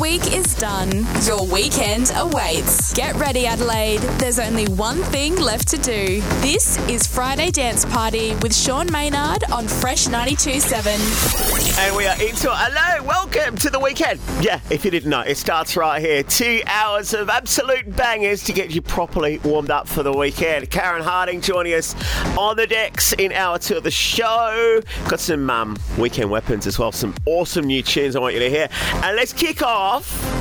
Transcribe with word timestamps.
week 0.00 0.32
is 0.32 0.54
done. 0.54 1.06
Your 1.24 1.44
weekend 1.46 2.12
awaits. 2.14 2.92
Get 2.92 3.16
ready, 3.16 3.46
Adelaide. 3.46 4.00
There's 4.18 4.38
only 4.38 4.66
one 4.66 4.98
thing 5.04 5.36
left 5.36 5.66
to 5.68 5.76
do. 5.78 6.20
This 6.40 6.78
is 6.88 7.06
Friday 7.06 7.50
Dance 7.50 7.84
Party 7.84 8.34
with 8.36 8.54
Sean 8.54 8.90
Maynard 8.92 9.44
on 9.50 9.66
Fresh 9.66 10.06
92.7. 10.06 11.78
And 11.78 11.96
we 11.96 12.06
are 12.06 12.14
into 12.14 12.48
it. 12.48 12.54
Hello, 12.54 13.06
welcome 13.06 13.56
to 13.56 13.70
the 13.70 13.80
weekend. 13.80 14.20
Yeah, 14.40 14.60
if 14.70 14.84
you 14.84 14.90
didn't 14.90 15.10
know, 15.10 15.22
it 15.22 15.36
starts 15.36 15.76
right 15.76 16.00
here. 16.00 16.22
Two 16.22 16.62
hours 16.66 17.12
of 17.14 17.28
absolute 17.28 17.96
bangers 17.96 18.44
to 18.44 18.52
get 18.52 18.70
you 18.70 18.82
properly 18.82 19.38
warmed 19.38 19.70
up 19.70 19.88
for 19.88 20.02
the 20.02 20.12
weekend. 20.12 20.70
Karen 20.70 21.02
Harding 21.02 21.40
joining 21.40 21.74
us 21.74 21.94
on 22.36 22.56
the 22.56 22.66
decks 22.66 23.14
in 23.14 23.32
hour 23.32 23.58
two 23.58 23.76
of 23.76 23.82
the 23.82 23.90
show. 23.90 24.80
Got 25.08 25.20
some 25.20 25.50
um, 25.50 25.76
weekend 25.96 26.30
weapons 26.30 26.66
as 26.66 26.78
well, 26.78 26.92
some 26.92 27.14
awesome 27.26 27.66
new 27.66 27.82
tunes 27.82 28.14
I 28.14 28.20
want 28.20 28.34
you 28.34 28.40
to 28.40 28.50
hear. 28.50 28.68
And 29.02 29.16
let's 29.16 29.32
kick 29.32 29.62
off 29.62 29.87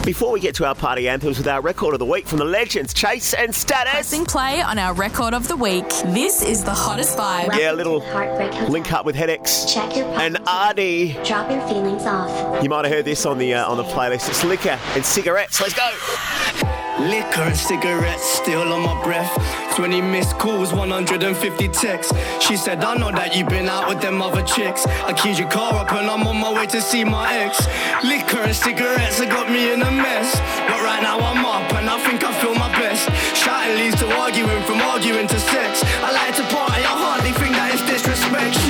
before 0.03 0.31
we 0.31 0.39
get 0.39 0.55
to 0.55 0.65
our 0.65 0.75
party 0.75 1.07
anthems 1.07 1.37
with 1.37 1.47
our 1.47 1.61
record 1.61 1.93
of 1.93 1.99
the 1.99 2.05
week 2.05 2.27
from 2.27 2.37
the 2.37 2.45
legends, 2.45 2.93
Chase 2.93 3.33
and 3.33 3.53
Status. 3.53 3.91
Pressing 3.93 4.25
play 4.25 4.61
on 4.61 4.77
our 4.77 4.93
record 4.93 5.33
of 5.33 5.47
the 5.47 5.55
week. 5.55 5.87
This 6.07 6.41
is 6.41 6.63
the 6.63 6.73
hottest 6.73 7.17
vibe. 7.17 7.57
Yeah, 7.57 7.71
a 7.71 7.73
little 7.73 8.01
Heartbreak 8.01 8.69
link 8.69 8.91
up 8.91 9.05
with 9.05 9.15
Hedex 9.15 9.73
Check 9.73 9.95
your 9.95 10.05
and 10.19 10.35
pockets. 10.35 10.49
Ardee. 10.49 11.25
Drop 11.25 11.49
your 11.51 11.65
feelings 11.67 12.03
off. 12.03 12.63
You 12.63 12.69
might 12.69 12.85
have 12.85 12.93
heard 12.93 13.05
this 13.05 13.25
on 13.25 13.37
the 13.37 13.53
uh, 13.53 13.69
on 13.69 13.77
the 13.77 13.83
playlist. 13.83 14.29
It's 14.29 14.43
liquor 14.43 14.79
and 14.95 15.05
cigarettes. 15.05 15.61
Let's 15.61 15.73
go. 15.73 16.86
Liquor 16.99 17.41
and 17.41 17.55
cigarettes 17.55 18.25
still 18.25 18.73
on 18.73 18.81
my 18.81 19.03
breath. 19.03 19.31
20 19.75 20.01
missed 20.01 20.37
calls, 20.39 20.73
150 20.73 21.67
texts. 21.67 22.11
She 22.39 22.57
said, 22.57 22.83
I 22.83 22.95
know 22.97 23.11
that 23.11 23.35
you've 23.35 23.49
been 23.49 23.69
out 23.69 23.87
with 23.87 24.01
them 24.01 24.19
other 24.19 24.41
chicks. 24.41 24.87
I 25.05 25.13
keyed 25.13 25.37
your 25.37 25.47
car 25.47 25.73
up 25.75 25.91
and 25.93 26.09
I'm 26.09 26.25
on 26.25 26.37
my 26.37 26.51
way 26.51 26.65
to 26.67 26.81
see 26.81 27.03
my 27.03 27.31
ex. 27.31 27.67
Liquor 28.03 28.41
and 28.41 28.55
cigarettes 28.55 29.19
have 29.19 29.29
got 29.29 29.51
me 29.51 29.71
in 29.73 29.81
a 29.83 29.91
mess. 29.91 30.33
But 30.65 30.81
right 30.81 31.01
now 31.03 31.19
I'm 31.19 31.45
up 31.45 31.71
and 31.77 31.87
I 31.87 31.99
think 31.99 32.23
I 32.23 32.33
feel 32.41 32.55
my 32.55 32.69
best. 32.73 33.05
Shouting 33.37 33.77
leads 33.77 33.99
to 34.01 34.09
arguing, 34.17 34.63
from 34.63 34.81
arguing 34.81 35.27
to 35.27 35.39
sex. 35.39 35.83
I 36.01 36.11
like 36.11 36.35
to 36.37 36.43
party, 36.49 36.81
I 36.81 36.97
hardly 36.97 37.31
think 37.37 37.53
that 37.53 37.75
is 37.75 37.81
disrespect. 37.85 38.66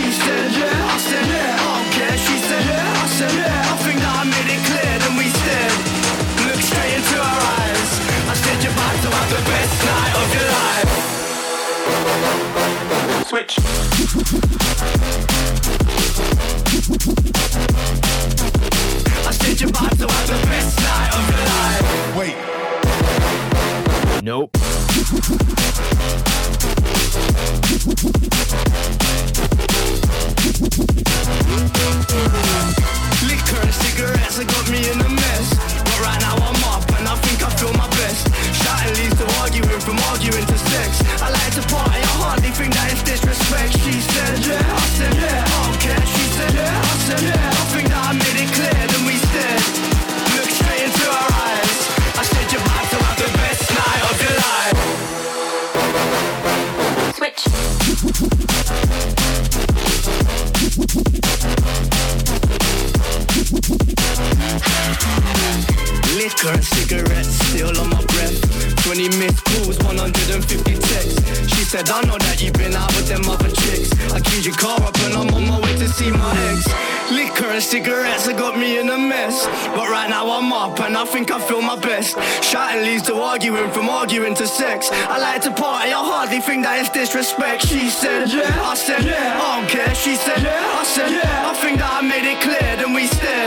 Switch. 13.27 13.59
I 19.25 19.31
said, 19.31 19.59
you're 19.59 19.69
to 19.97 20.07
have 20.07 20.27
the 20.27 20.37
best 20.47 20.79
night 20.79 21.13
of 21.13 21.29
your 21.29 21.39
life. 21.43 22.15
Wait. 22.15 22.35
Nope. 24.23 24.55
And 33.47 33.73
cigarettes 33.73 34.37
have 34.37 34.47
got 34.47 34.67
me 34.69 34.83
in 34.91 34.99
a 34.99 35.07
mess. 35.07 35.55
But 35.79 35.99
right 36.03 36.19
now 36.19 36.35
I'm 36.35 36.63
up 36.67 36.83
and 36.99 37.07
I 37.07 37.15
think 37.23 37.39
I 37.47 37.49
feel 37.55 37.71
my 37.79 37.87
best. 37.95 38.27
Shouting 38.59 38.95
leads 38.99 39.15
to 39.17 39.25
arguing, 39.39 39.79
from 39.79 39.97
arguing 40.11 40.45
to 40.45 40.57
sex. 40.57 40.99
I 41.23 41.31
like 41.31 41.53
to 41.55 41.63
party, 41.71 42.03
I 42.03 42.13
hardly 42.19 42.51
think 42.51 42.73
that 42.75 42.91
is 42.91 43.01
disrespect. 43.07 43.79
She 43.79 44.03
said, 44.03 44.43
yeah, 44.43 44.59
I 44.59 44.83
said, 44.99 45.15
yeah, 45.15 45.47
I 45.47 45.63
don't 45.63 45.79
care. 45.79 46.03
She 46.03 46.23
said, 46.35 46.53
yeah, 46.59 46.75
I 46.75 46.95
said, 47.07 47.23
yeah, 47.23 47.39
I 47.39 47.63
think 47.71 47.87
that 47.87 48.03
I 48.03 48.11
made 48.19 48.35
it 48.35 48.51
clear. 48.51 48.75
Then 48.83 49.03
we 49.07 49.15
stared, 49.15 49.63
looked 50.35 50.51
straight 50.51 50.83
into 50.83 51.07
her 51.07 51.27
eyes. 51.47 51.87
I 52.19 52.23
said, 52.27 52.51
you're 52.51 52.59
about 52.67 52.83
to 52.91 52.99
have 52.99 53.15
the 53.15 53.31
best 53.31 53.63
night 53.71 54.03
of 54.11 54.15
your 54.27 54.35
life. 54.43 54.75
Switch. 57.15 57.86
Liquor 66.17 66.49
and 66.49 66.63
cigarettes 66.63 67.29
still 67.47 67.79
on 67.79 67.91
my 67.91 68.03
breath. 68.05 68.41
20 68.85 69.09
missed 69.19 69.43
calls, 69.45 69.77
150 69.85 70.73
texts. 70.73 71.53
She 71.53 71.63
said, 71.63 71.87
I 71.89 72.01
know 72.09 72.17
that 72.17 72.41
you've 72.41 72.53
been 72.53 72.73
out 72.73 72.89
with 72.95 73.07
them 73.07 73.29
other 73.29 73.51
chicks. 73.51 73.93
I 74.11 74.19
keyed 74.21 74.43
your 74.43 74.55
car 74.55 74.81
up 74.81 74.97
and 75.05 75.13
I'm 75.13 75.29
on 75.35 75.47
my 75.47 75.59
way 75.59 75.77
to 75.77 75.87
see 75.87 76.09
my 76.09 76.33
ex. 76.49 76.65
Liquor 77.11 77.51
and 77.53 77.61
cigarettes 77.61 78.25
have 78.25 78.35
got 78.37 78.57
me 78.57 78.79
in 78.79 78.89
a 78.89 78.97
mess. 78.97 79.45
But 79.77 79.89
right 79.89 80.09
now 80.09 80.31
I'm 80.31 80.51
up 80.51 80.79
and 80.79 80.97
I 80.97 81.05
think 81.05 81.29
I 81.29 81.39
feel 81.39 81.61
my 81.61 81.75
best. 81.77 82.17
Shouting 82.43 82.81
leads 82.81 83.03
to 83.03 83.15
arguing, 83.15 83.69
from 83.69 83.87
arguing 83.87 84.33
to 84.35 84.47
sex. 84.47 84.89
I 84.91 85.19
like 85.19 85.43
to 85.43 85.51
party, 85.51 85.91
I 85.93 86.01
hardly 86.03 86.41
think 86.41 86.63
that 86.63 86.79
it's 86.79 86.89
disrespect. 86.89 87.67
She 87.67 87.89
said, 87.91 88.29
yeah, 88.33 88.57
I 88.63 88.73
said, 88.73 89.03
yeah, 89.05 89.39
I 89.39 89.59
don't 89.59 89.69
care. 89.69 89.93
She 89.93 90.15
said, 90.15 90.41
yeah, 90.41 90.81
I 90.81 90.83
said, 90.83 91.11
yeah, 91.11 91.51
I 91.51 91.53
think 91.61 91.77
that 91.77 91.93
I 91.93 92.01
made 92.01 92.25
it 92.25 92.41
clear. 92.41 92.75
Then 92.75 92.93
we 92.93 93.05
stared, 93.05 93.46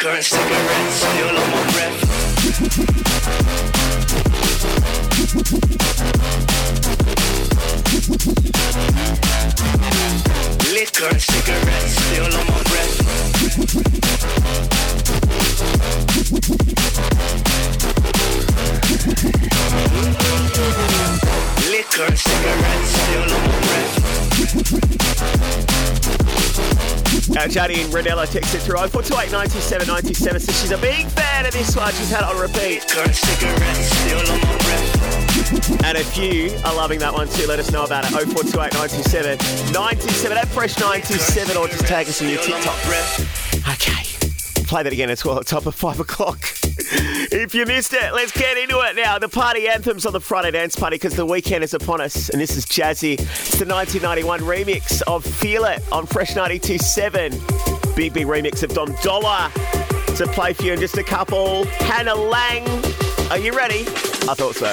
Liquor 0.00 0.22
cigarettes 0.22 0.94
still 0.94 1.36
on 1.36 1.50
my 1.50 1.62
breath. 1.72 1.98
Liquor 10.72 11.08
and 11.08 11.20
cigarettes 11.20 11.94
still 11.98 12.32
on 12.38 12.46
my 12.46 12.62
breath. 12.62 12.94
Liquor 21.72 22.04
and 22.04 22.18
cigarettes 22.18 22.90
still 22.92 23.32
on 23.34 23.37
Uh, 27.38 27.46
Jody 27.46 27.82
and 27.82 27.92
Renella 27.92 28.26
texted 28.26 28.58
through 28.66 28.78
0428 28.90 29.30
97 29.30 29.86
97 29.86 30.40
says 30.40 30.60
she's 30.60 30.72
a 30.72 30.78
big 30.78 31.06
fan 31.06 31.46
of 31.46 31.52
this 31.52 31.76
one. 31.76 31.92
She's 31.92 32.10
had 32.10 32.22
it 32.22 32.34
on 32.34 32.40
repeat. 32.40 32.82
And 32.98 33.14
cigarettes 33.14 33.86
still 33.94 34.18
on 34.32 34.40
my 34.40 34.58
breath. 34.58 35.84
And 35.84 35.96
if 35.96 36.18
you 36.18 36.50
are 36.64 36.74
loving 36.74 36.98
that 36.98 37.14
one 37.14 37.28
too, 37.28 37.46
let 37.46 37.60
us 37.60 37.70
know 37.70 37.84
about 37.84 38.04
it. 38.06 38.10
0428 38.10 38.74
97 38.74 39.72
97 39.72 40.36
at 40.36 40.48
Fresh 40.48 40.80
97 40.80 41.56
or 41.56 41.68
just 41.68 41.86
tag 41.86 42.08
us 42.08 42.20
in 42.20 42.28
your 42.28 42.40
on 42.40 42.44
TikTok. 42.44 42.76
Okay. 43.70 44.02
Play 44.66 44.82
that 44.82 44.92
again 44.92 45.08
as 45.08 45.24
well 45.24 45.38
at 45.38 45.46
top 45.46 45.66
of 45.66 45.76
five 45.76 46.00
o'clock. 46.00 46.40
If 47.30 47.54
you 47.54 47.66
missed 47.66 47.92
it, 47.92 48.14
let's 48.14 48.32
get 48.32 48.56
into 48.56 48.80
it 48.80 48.96
now. 48.96 49.18
The 49.18 49.28
party 49.28 49.68
anthems 49.68 50.06
on 50.06 50.14
the 50.14 50.20
Friday 50.20 50.50
dance 50.50 50.74
party 50.74 50.94
because 50.94 51.14
the 51.14 51.26
weekend 51.26 51.62
is 51.62 51.74
upon 51.74 52.00
us. 52.00 52.30
And 52.30 52.40
this 52.40 52.56
is 52.56 52.64
Jazzy. 52.64 53.20
It's 53.20 53.58
the 53.58 53.66
1991 53.66 54.40
remix 54.40 55.02
of 55.02 55.24
Feel 55.24 55.64
It 55.64 55.82
on 55.92 56.06
Fresh 56.06 56.34
92.7. 56.34 57.94
Big, 57.94 58.14
big 58.14 58.26
remix 58.26 58.62
of 58.62 58.72
Dom 58.72 58.94
Dolla 59.02 59.52
to 60.16 60.26
play 60.28 60.54
for 60.54 60.64
you 60.64 60.72
in 60.72 60.80
just 60.80 60.96
a 60.96 61.04
couple. 61.04 61.66
Hannah 61.66 62.14
Laing. 62.14 62.66
Are 63.30 63.38
you 63.38 63.52
ready? 63.54 63.80
I 64.26 64.34
thought 64.34 64.54
so. 64.54 64.70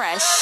Fresh. 0.00 0.39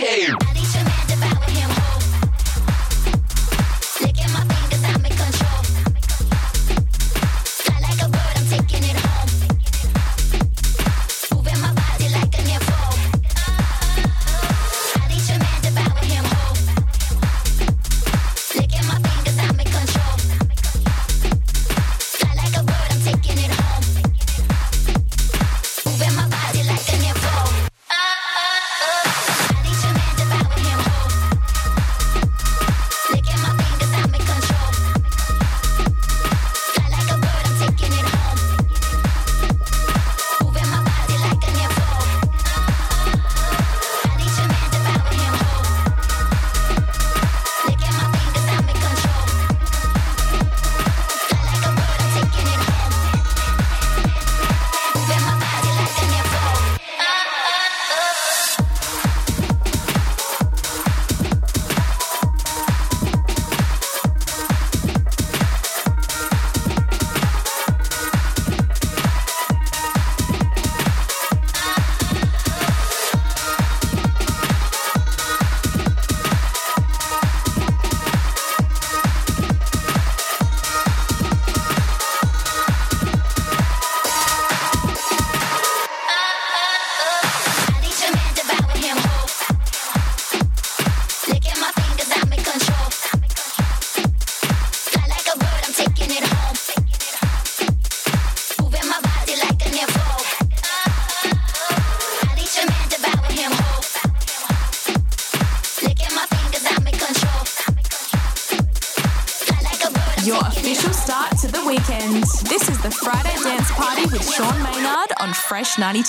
care. 0.00 0.49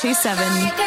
1027. 0.01 0.80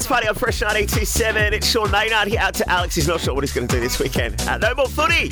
dance 0.00 0.06
party 0.06 0.28
on 0.28 0.34
Fresh 0.34 0.62
927. 0.62 1.52
It's 1.52 1.66
Sean 1.66 1.90
Maynard 1.90 2.28
here 2.28 2.40
out 2.40 2.54
to 2.54 2.68
Alex. 2.70 2.94
He's 2.94 3.06
not 3.06 3.20
sure 3.20 3.34
what 3.34 3.44
he's 3.44 3.52
going 3.52 3.68
to 3.68 3.74
do 3.74 3.80
this 3.80 3.98
weekend. 3.98 4.40
Uh, 4.42 4.56
no 4.56 4.74
more 4.74 4.86
footy. 4.86 5.28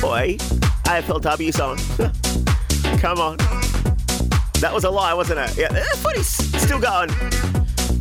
Boy, 0.00 0.38
AFLW's 0.84 1.60
on. 1.60 1.76
Come 2.98 3.18
on. 3.18 3.36
That 4.60 4.72
was 4.72 4.84
a 4.84 4.90
lie, 4.90 5.12
wasn't 5.12 5.40
it? 5.40 5.58
Yeah, 5.58 5.66
uh, 5.66 5.96
footy's 5.96 6.28
still 6.28 6.80
going. 6.80 7.10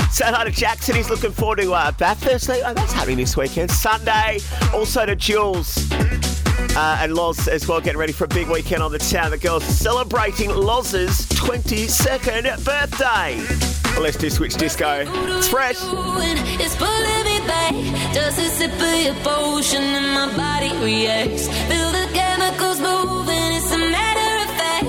So 0.09 0.23
out 0.25 0.45
to 0.45 0.51
Jackson. 0.51 0.95
He's 0.95 1.09
looking 1.09 1.31
forward 1.31 1.57
to 1.59 1.73
uh, 1.73 1.91
Bathurst 1.91 2.49
Oh, 2.49 2.73
that's 2.73 2.93
happening 2.93 3.17
this 3.17 3.35
weekend. 3.35 3.69
Sunday. 3.69 4.39
Also 4.73 5.05
to 5.05 5.17
Jules. 5.17 5.91
Uh, 5.91 6.97
and 7.01 7.13
Loz 7.13 7.49
as 7.49 7.67
well, 7.67 7.81
getting 7.81 7.99
ready 7.99 8.13
for 8.13 8.23
a 8.23 8.29
big 8.29 8.47
weekend 8.47 8.81
on 8.81 8.91
the 8.93 8.99
town. 8.99 9.31
The 9.31 9.37
girls 9.37 9.65
celebrating 9.65 10.49
Loz's 10.49 11.25
22nd 11.27 12.63
birthday. 12.63 13.84
Let's 13.99 14.17
do 14.17 14.29
Switch 14.29 14.55
Disco. 14.55 15.05
It's 15.07 15.47
fresh. 15.47 15.77
It's 15.81 16.75
pulling 16.75 17.23
me 17.25 17.39
back. 17.47 17.73
Just 18.13 18.37
a 18.39 18.49
sip 18.49 18.71
of 18.73 19.01
your 19.01 19.15
potion 19.23 19.81
and 19.81 20.13
my 20.13 20.27
body 20.35 20.71
reacts. 20.83 21.47
Feel 21.69 21.91
the 21.91 22.07
chemicals 22.13 22.79
moving. 22.79 23.51
It's 23.57 23.71
a 23.71 23.77
matter 23.77 24.31
of 24.43 24.49
fact. 24.59 24.85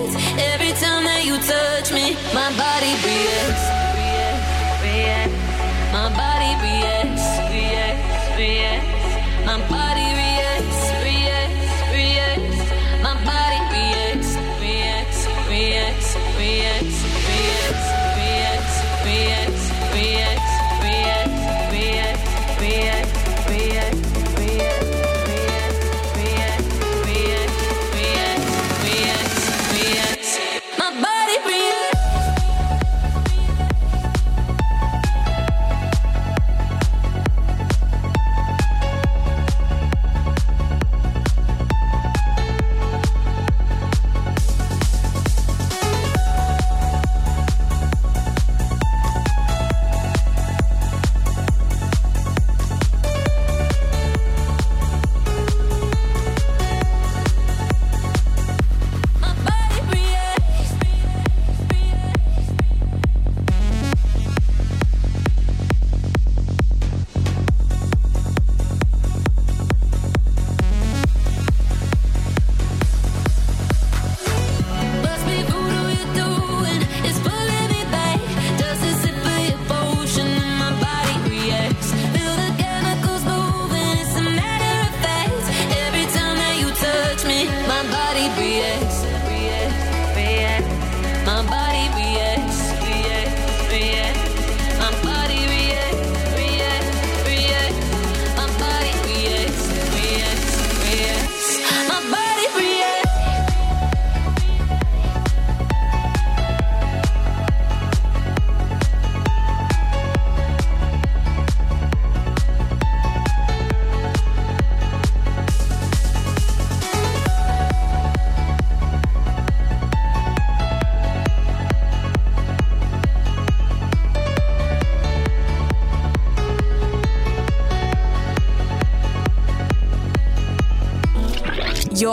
Every 0.52 0.72
time 0.82 1.04
that 1.04 1.24
you 1.24 1.38
touch 1.38 1.92
me, 1.92 2.14
my 2.34 2.50
body 2.60 2.92
reacts. 3.06 3.66
My 5.92 6.08
body 6.12 6.52
reacts. 6.60 7.26
Reacts. 7.48 8.36
Reacts. 8.36 9.46
My 9.46 9.58
body 9.68 9.86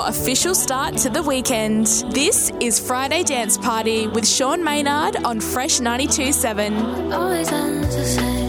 official 0.07 0.55
start 0.55 0.97
to 0.97 1.09
the 1.09 1.23
weekend. 1.23 1.87
This 2.11 2.51
is 2.59 2.79
Friday 2.79 3.23
Dance 3.23 3.57
Party 3.57 4.07
with 4.07 4.27
Sean 4.27 4.63
Maynard 4.63 5.17
on 5.23 5.39
Fresh 5.39 5.79
92.7. 5.79 8.42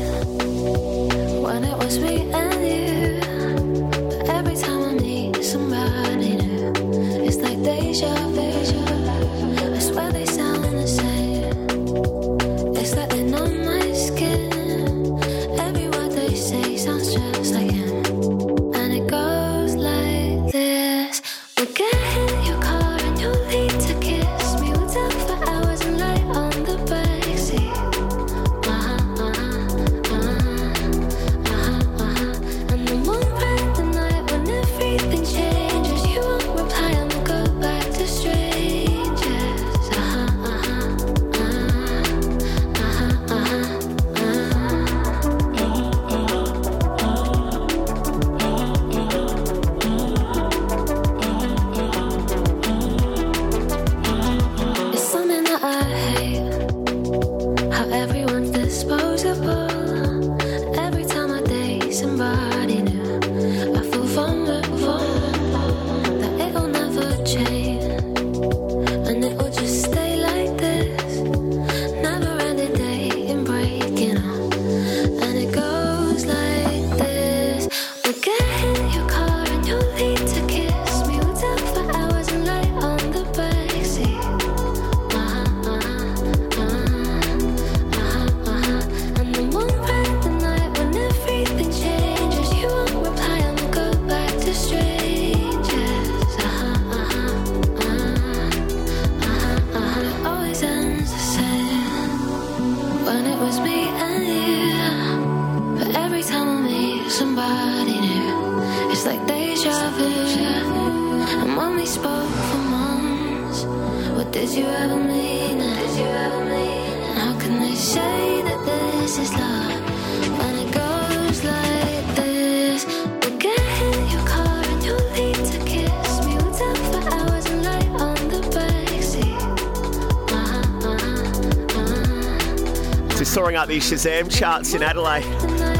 the 133.75 133.81
Shazam 133.81 134.31
charts 134.31 134.73
in 134.75 134.85
Adelaide. 134.85 135.25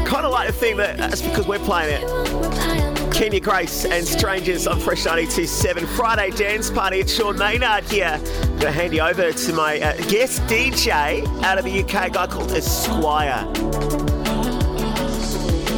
Kind 0.05 0.25
of 0.25 0.31
like 0.31 0.47
to 0.47 0.53
think 0.53 0.75
that 0.77 0.97
that's 0.97 1.21
because 1.21 1.47
we're 1.47 1.59
playing 1.59 2.01
it. 2.01 3.13
Kenya 3.13 3.39
Grace 3.39 3.85
and 3.85 4.05
Strangers 4.05 4.67
on 4.67 4.81
Fresh 4.81 5.05
92.7 5.05 5.87
Friday 5.95 6.31
dance 6.31 6.69
party. 6.69 6.99
It's 6.99 7.13
Sean 7.13 7.37
Maynard 7.37 7.85
here. 7.85 8.19
I'm 8.21 8.47
going 8.47 8.59
to 8.59 8.71
hand 8.71 8.93
you 8.93 8.99
over 8.99 9.31
to 9.31 9.53
my 9.53 9.79
uh, 9.79 9.95
guest 10.09 10.41
DJ 10.41 11.25
out 11.43 11.57
of 11.57 11.63
the 11.63 11.83
UK, 11.83 12.07
a 12.07 12.09
guy 12.09 12.27
called 12.27 12.51
Esquire. 12.51 13.45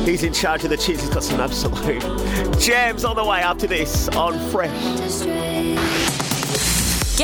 He's 0.03 0.23
in 0.23 0.33
charge 0.33 0.63
of 0.63 0.71
the 0.71 0.77
tunes. 0.77 1.01
He's 1.01 1.09
got 1.11 1.23
some 1.23 1.39
absolute 1.39 2.01
jams 2.59 3.05
on 3.05 3.15
the 3.15 3.23
way 3.25 3.41
after 3.41 3.67
this 3.67 4.07
on 4.09 4.39
Fresh. 4.49 5.46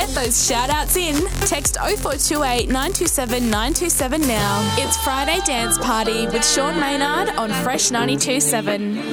Get 0.03 0.15
those 0.15 0.45
shout 0.45 0.69
outs 0.69 0.97
in. 0.97 1.15
Text 1.47 1.77
0428 1.77 2.67
927 2.67 3.49
927 3.49 4.19
now. 4.27 4.75
It's 4.77 4.97
Friday 4.97 5.39
Dance 5.45 5.77
Party 5.77 6.27
with 6.27 6.45
Sean 6.45 6.77
Maynard 6.77 7.29
on 7.37 7.49
Fresh 7.63 7.89
927. 7.89 9.12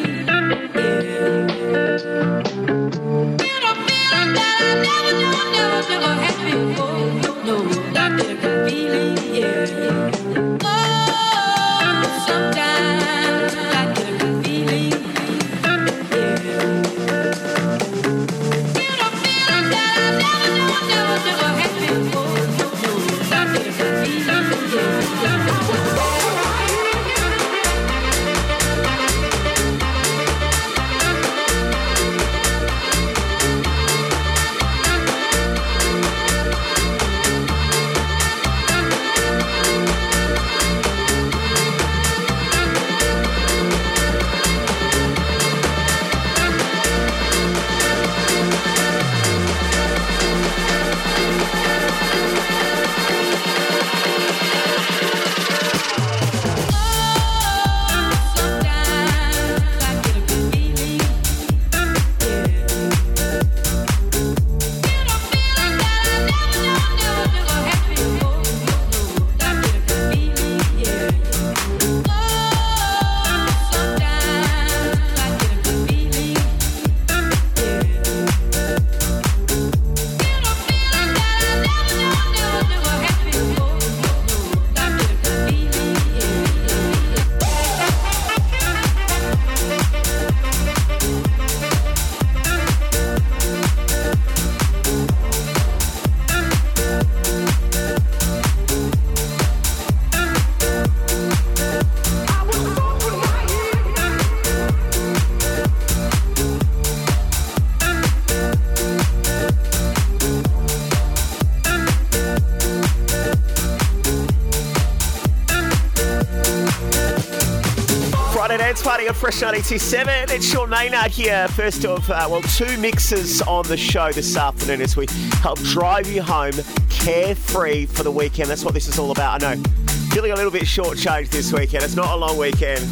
Fresh 119.31 119.43
927. 119.43 120.31
It's 120.31 120.45
Sean 120.45 120.69
Maynard 120.69 121.13
here. 121.13 121.47
First 121.47 121.85
of, 121.85 122.11
uh, 122.11 122.27
well, 122.29 122.43
two 122.43 122.77
mixes 122.79 123.41
on 123.43 123.65
the 123.69 123.77
show 123.77 124.11
this 124.11 124.37
afternoon 124.37 124.81
as 124.81 124.97
we 124.97 125.07
help 125.41 125.61
drive 125.61 126.11
you 126.11 126.21
home 126.21 126.55
carefree 126.89 127.87
for 127.87 128.03
the 128.03 128.11
weekend. 128.11 128.51
That's 128.51 128.65
what 128.65 128.75
this 128.75 128.89
is 128.89 128.99
all 128.99 129.13
about. 129.13 129.41
I 129.41 129.55
know. 129.55 129.63
Feeling 130.11 130.33
a 130.33 130.35
little 130.35 130.51
bit 130.51 130.65
shortchanged 130.65 131.29
this 131.29 131.53
weekend. 131.53 131.85
It's 131.85 131.95
not 131.95 132.13
a 132.13 132.17
long 132.17 132.39
weekend, 132.39 132.85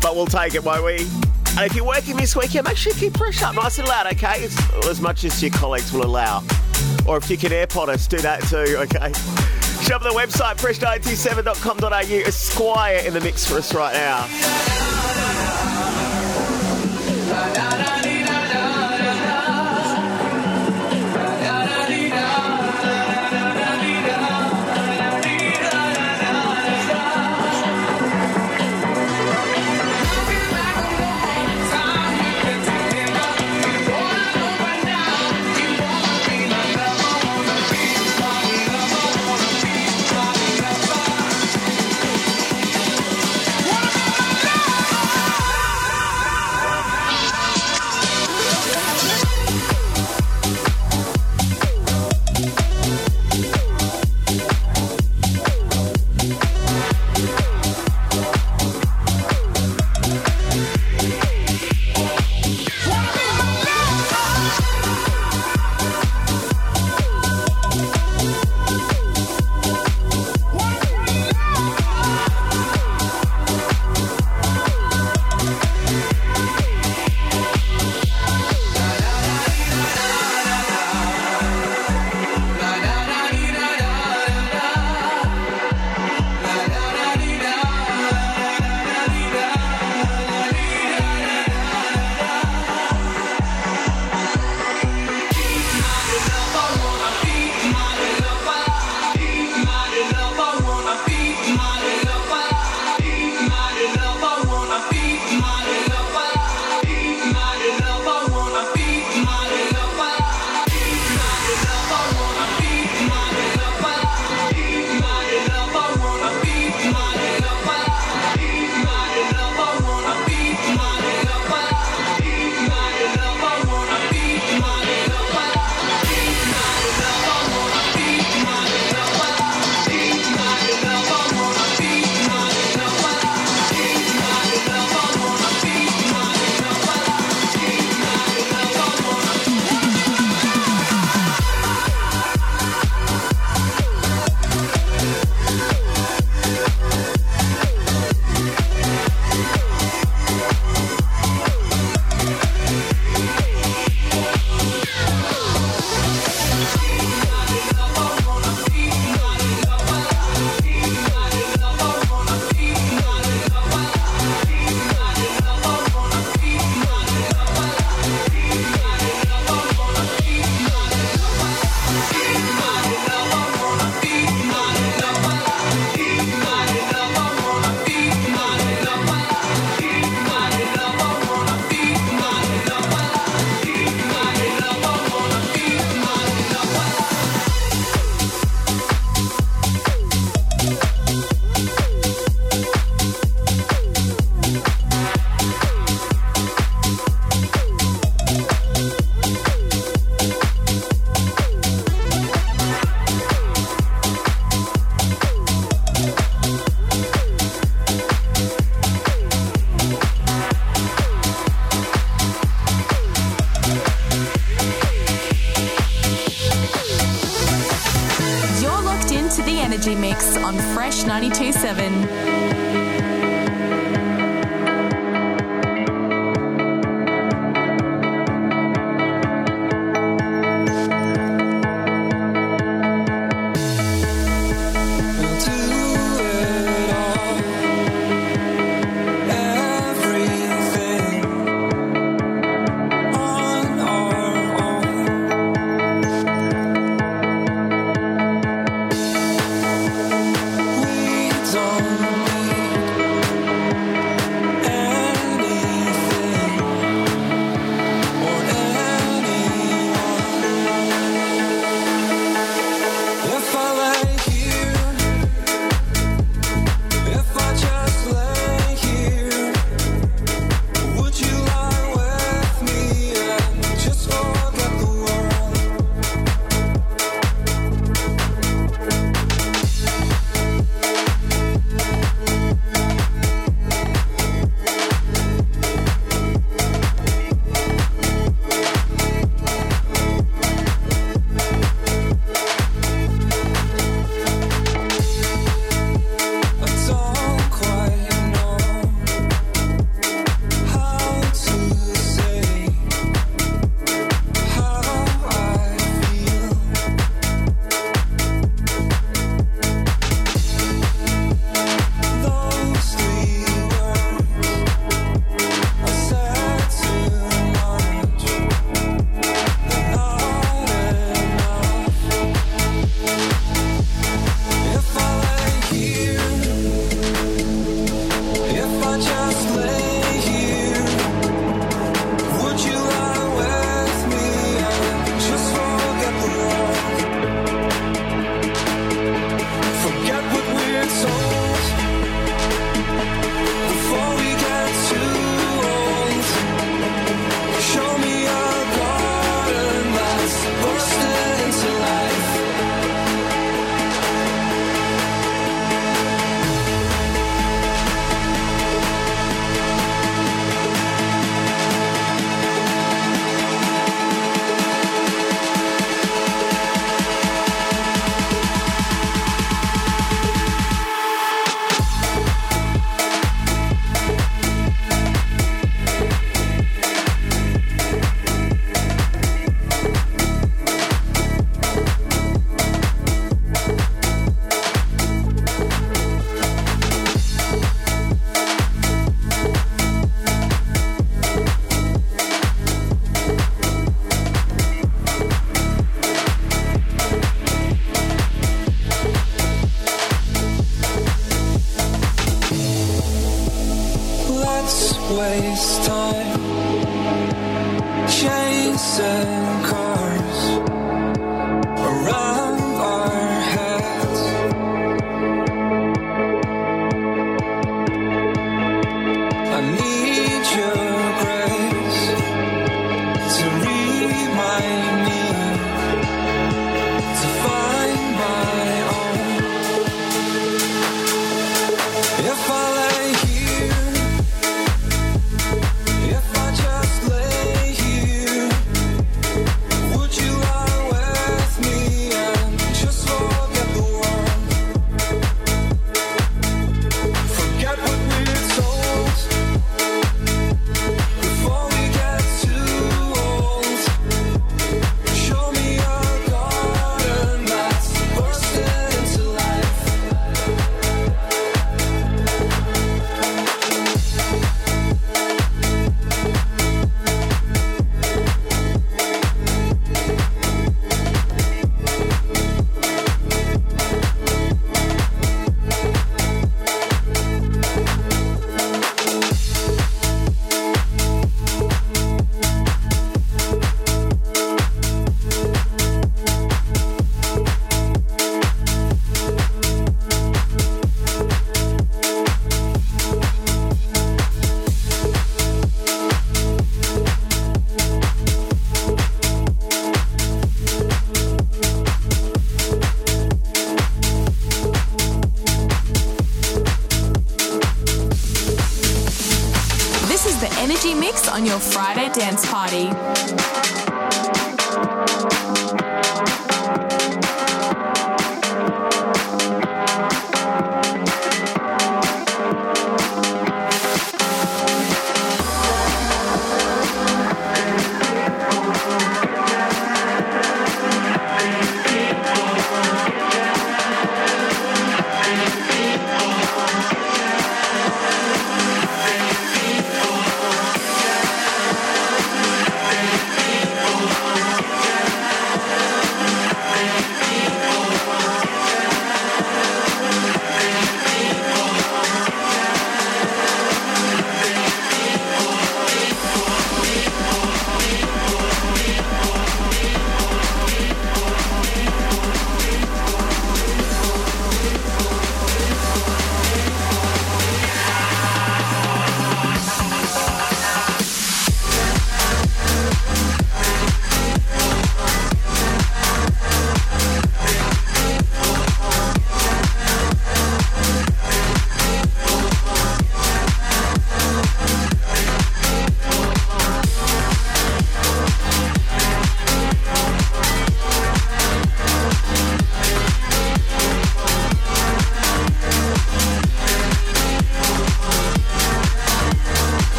but 0.00 0.16
we'll 0.16 0.24
take 0.24 0.54
it, 0.54 0.64
won't 0.64 0.82
we? 0.82 1.06
And 1.58 1.70
if 1.70 1.74
you're 1.74 1.84
working 1.84 2.16
this 2.16 2.34
weekend, 2.34 2.66
make 2.66 2.78
sure 2.78 2.94
you 2.94 2.98
keep 2.98 3.18
fresh 3.18 3.42
up 3.42 3.54
nice 3.54 3.78
and 3.78 3.86
loud, 3.86 4.10
okay? 4.14 4.40
It's 4.40 4.58
as 4.86 5.02
much 5.02 5.24
as 5.24 5.42
your 5.42 5.50
colleagues 5.50 5.92
will 5.92 6.06
allow. 6.06 6.42
Or 7.06 7.18
if 7.18 7.28
you 7.28 7.36
can 7.36 7.50
AirPod 7.50 7.88
us, 7.88 8.06
do 8.06 8.16
that 8.20 8.44
too, 8.44 8.78
okay? 8.78 9.12
Shove 9.84 10.04
the 10.04 10.10
website, 10.10 10.56
fresh927.com.au. 10.56 12.26
Esquire 12.26 13.02
in 13.04 13.12
the 13.12 13.20
mix 13.20 13.46
for 13.46 13.58
us 13.58 13.74
right 13.74 13.92
now. 13.92 14.71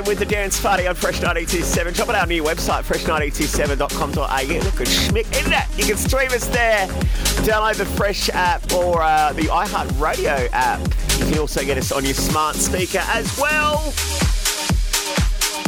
Home 0.00 0.08
with 0.08 0.18
the 0.18 0.26
dance 0.26 0.60
party 0.60 0.86
on 0.86 0.94
Fresh 0.94 1.20
927. 1.20 1.94
Drop 1.94 2.08
it 2.08 2.14
our 2.14 2.26
new 2.26 2.42
website, 2.42 2.84
fresh927.com.au. 2.84 4.64
Look 4.64 4.76
good 4.76 4.86
schmick, 4.86 5.30
isn't? 5.32 5.78
You 5.78 5.84
can 5.84 5.96
stream 5.96 6.30
us 6.32 6.46
there. 6.48 6.86
Download 7.46 7.76
the 7.76 7.86
Fresh 7.86 8.30
app 8.30 8.72
or 8.72 9.02
uh, 9.02 9.32
the 9.32 9.42
iHeartRadio 9.42 10.48
app. 10.52 10.80
You 11.18 11.26
can 11.26 11.38
also 11.38 11.64
get 11.64 11.78
us 11.78 11.92
on 11.92 12.04
your 12.04 12.14
smart 12.14 12.56
speaker 12.56 13.02
as 13.08 13.38
well. 13.38 13.92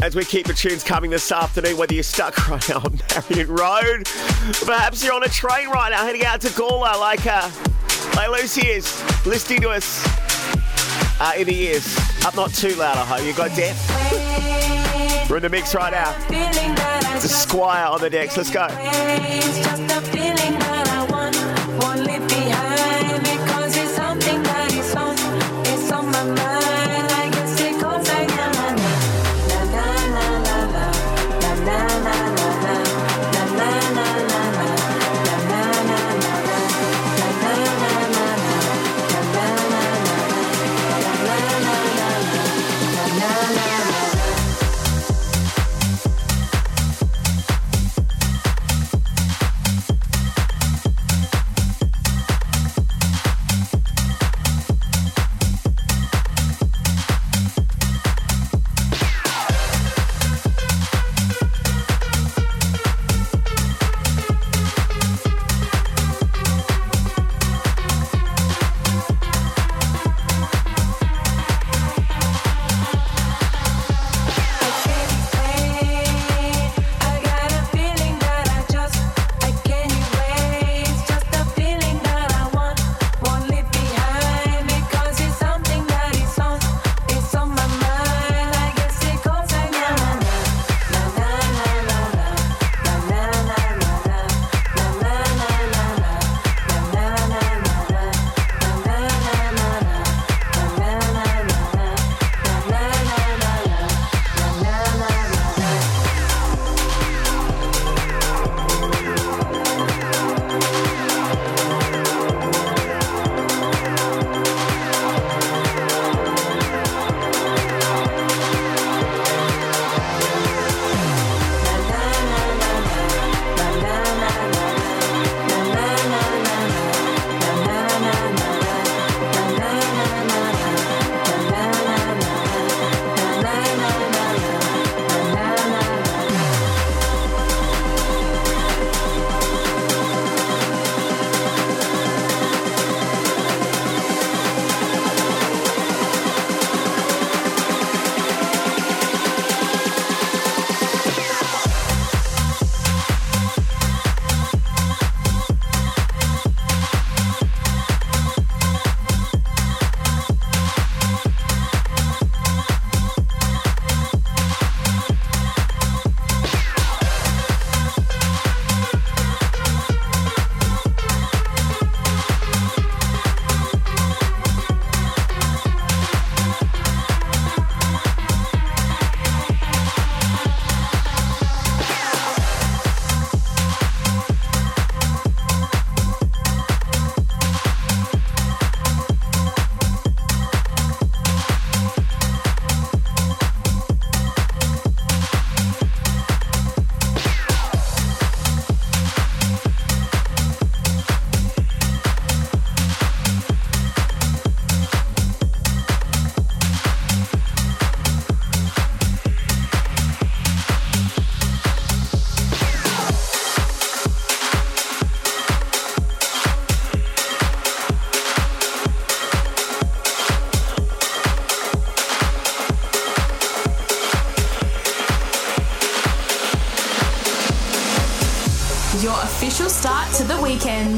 As 0.03 0.17
we 0.17 0.25
keep 0.25 0.47
the 0.47 0.55
tunes 0.55 0.83
coming 0.83 1.11
this 1.11 1.31
afternoon, 1.31 1.77
whether 1.77 1.95
you're 1.95 2.03
stuck 2.03 2.49
right 2.49 2.69
now 2.69 2.79
on 2.79 2.99
Marion 3.31 3.49
Road, 3.49 4.05
perhaps 4.65 5.05
you're 5.05 5.15
on 5.15 5.23
a 5.23 5.29
train 5.29 5.69
right 5.69 5.91
now 5.91 6.05
heading 6.05 6.25
out 6.25 6.41
to 6.41 6.49
Gawler 6.49 6.99
like, 6.99 7.27
uh, 7.27 7.51
like 8.17 8.31
Lucy 8.31 8.67
is, 8.67 9.03
listening 9.27 9.61
to 9.63 9.71
us 9.71 10.05
uh, 11.21 11.33
in 11.37 11.47
the 11.47 11.55
ears. 11.55 11.97
Up 12.25 12.35
not 12.35 12.53
too 12.53 12.75
loud, 12.75 12.97
I 12.97 13.05
hope. 13.05 13.25
You 13.25 13.33
got 13.33 13.55
deaf? 13.57 13.92
We're 15.33 15.39
in 15.39 15.45
the 15.45 15.49
mix 15.49 15.75
right 15.75 15.91
now. 15.91 16.13
The 16.29 17.27
Squire 17.27 17.87
on 17.87 18.03
the 18.03 18.11
decks. 18.11 18.37
Let's 18.37 18.51
go. 18.51 18.69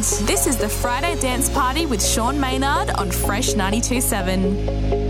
This 0.05 0.47
is 0.47 0.59
the 0.59 0.69
Friday 0.69 1.19
Dance 1.19 1.49
Party 1.49 1.87
with 1.87 2.05
Sean 2.05 2.39
Maynard 2.39 2.91
on 2.91 3.11
Fresh 3.11 3.55
927. 3.55 5.04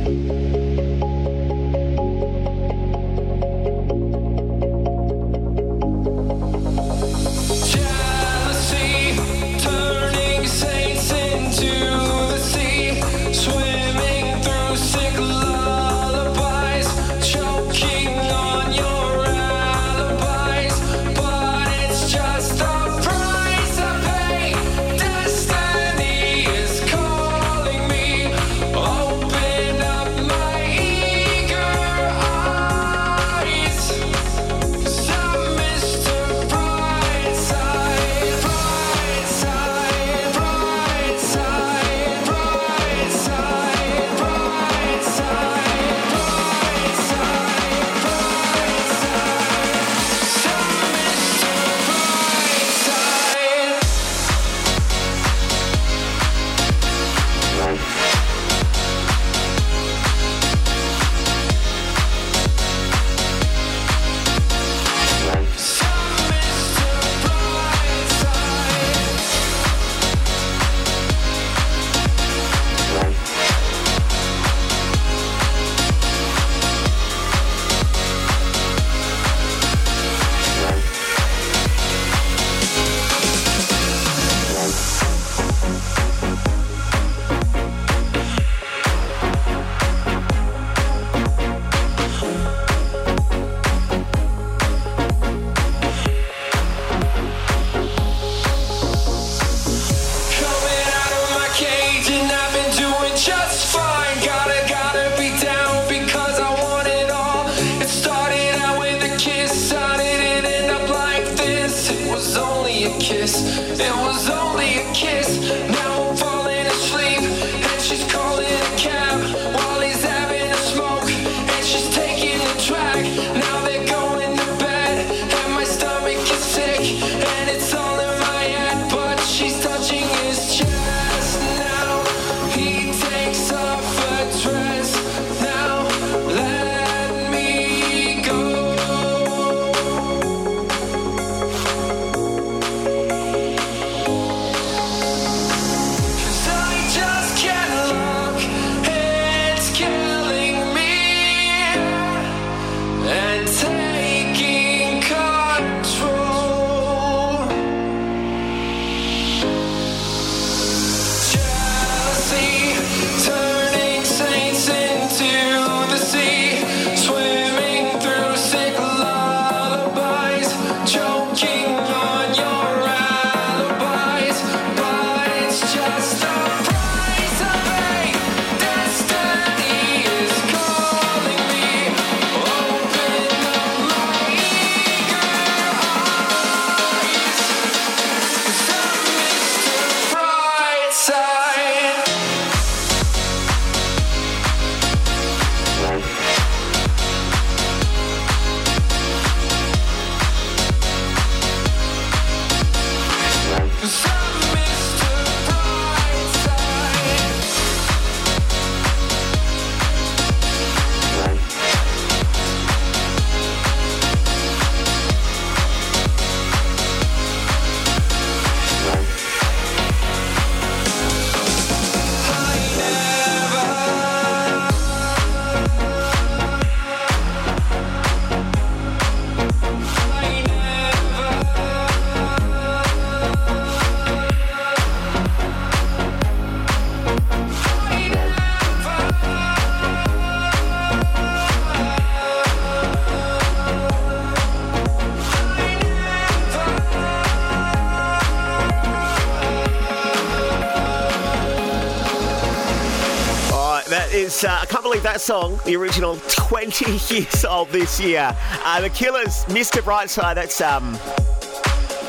believe 254.95 255.03
that 255.03 255.21
song, 255.21 255.59
the 255.65 255.75
original, 255.75 256.17
20 256.29 256.85
years 257.15 257.45
old 257.45 257.69
this 257.71 257.99
year. 257.99 258.33
Uh, 258.65 258.81
the 258.81 258.89
Killers, 258.89 259.45
Mr. 259.47 259.83
Brightside, 259.83 260.37
that's 260.37 260.61
um, 260.61 260.93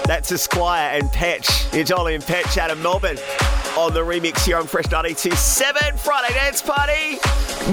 that's 0.05 0.31
Esquire 0.31 0.91
and 0.91 1.11
Patch. 1.11 1.47
It's 1.73 1.89
Ollie 1.89 2.13
and 2.13 2.23
Patch 2.23 2.59
out 2.59 2.69
of 2.69 2.77
Melbourne 2.83 3.17
on 3.75 3.91
the 3.95 4.01
remix 4.01 4.45
here 4.45 4.57
on 4.57 4.67
Fresh 4.67 4.91
927 4.91 5.97
Friday 5.97 6.35
Dance 6.35 6.61
Party. 6.61 7.17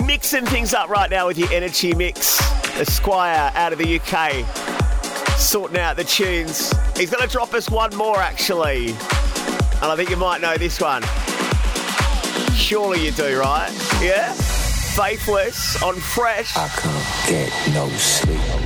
Mixing 0.06 0.46
things 0.46 0.72
up 0.72 0.88
right 0.88 1.10
now 1.10 1.26
with 1.26 1.36
your 1.36 1.52
energy 1.52 1.94
mix. 1.94 2.40
Esquire 2.78 3.52
out 3.54 3.74
of 3.74 3.78
the 3.78 4.00
UK, 4.00 4.46
sorting 5.36 5.76
out 5.76 5.96
the 5.96 6.04
tunes. 6.04 6.72
He's 6.96 7.10
going 7.10 7.22
to 7.22 7.30
drop 7.30 7.52
us 7.52 7.68
one 7.68 7.94
more 7.96 8.16
actually. 8.16 8.92
And 8.92 9.90
I 9.90 9.94
think 9.94 10.08
you 10.08 10.16
might 10.16 10.40
know 10.40 10.56
this 10.56 10.80
one. 10.80 11.02
Surely 12.54 13.04
you 13.04 13.10
do, 13.10 13.38
right? 13.38 13.70
Yeah? 14.00 14.34
Faithless 14.96 15.82
on 15.82 15.96
Fresh. 15.96 16.54
I 16.54 16.68
can't 16.68 17.26
get 17.26 17.74
no 17.74 17.88
sleep. 17.96 18.61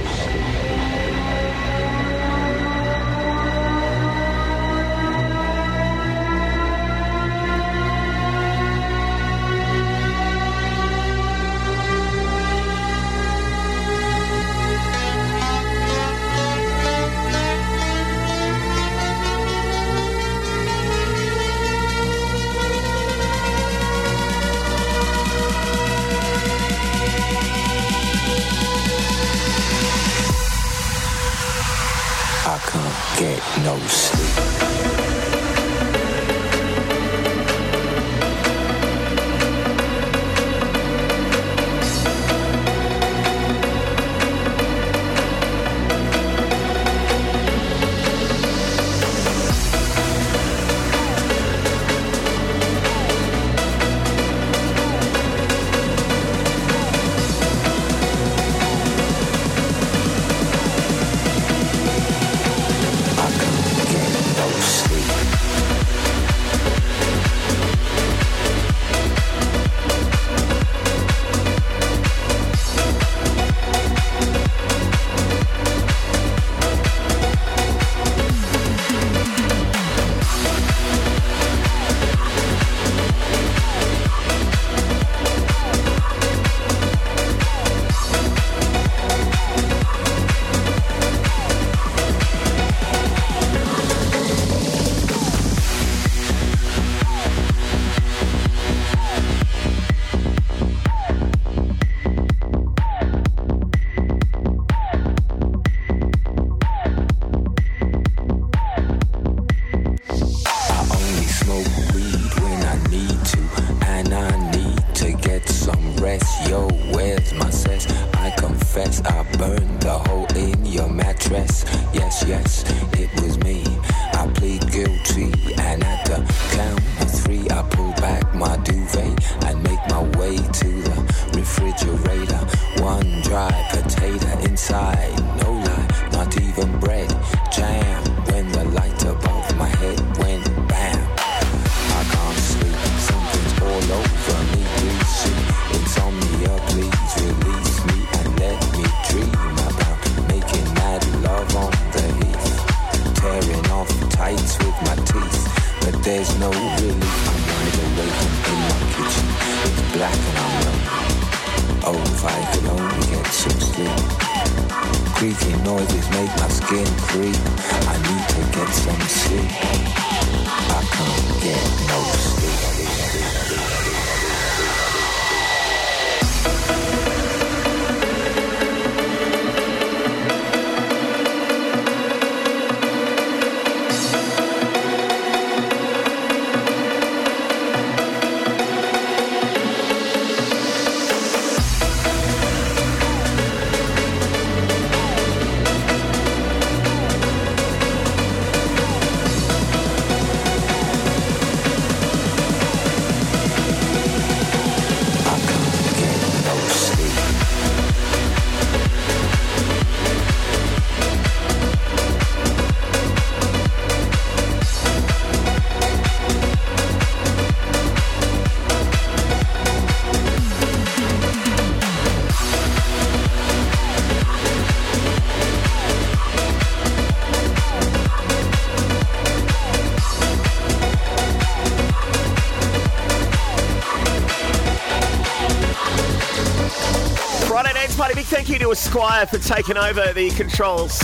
Esquire 238.77 239.25
for 239.25 239.39
taking 239.39 239.79
over 239.79 240.13
the 240.13 240.29
controls, 240.37 241.01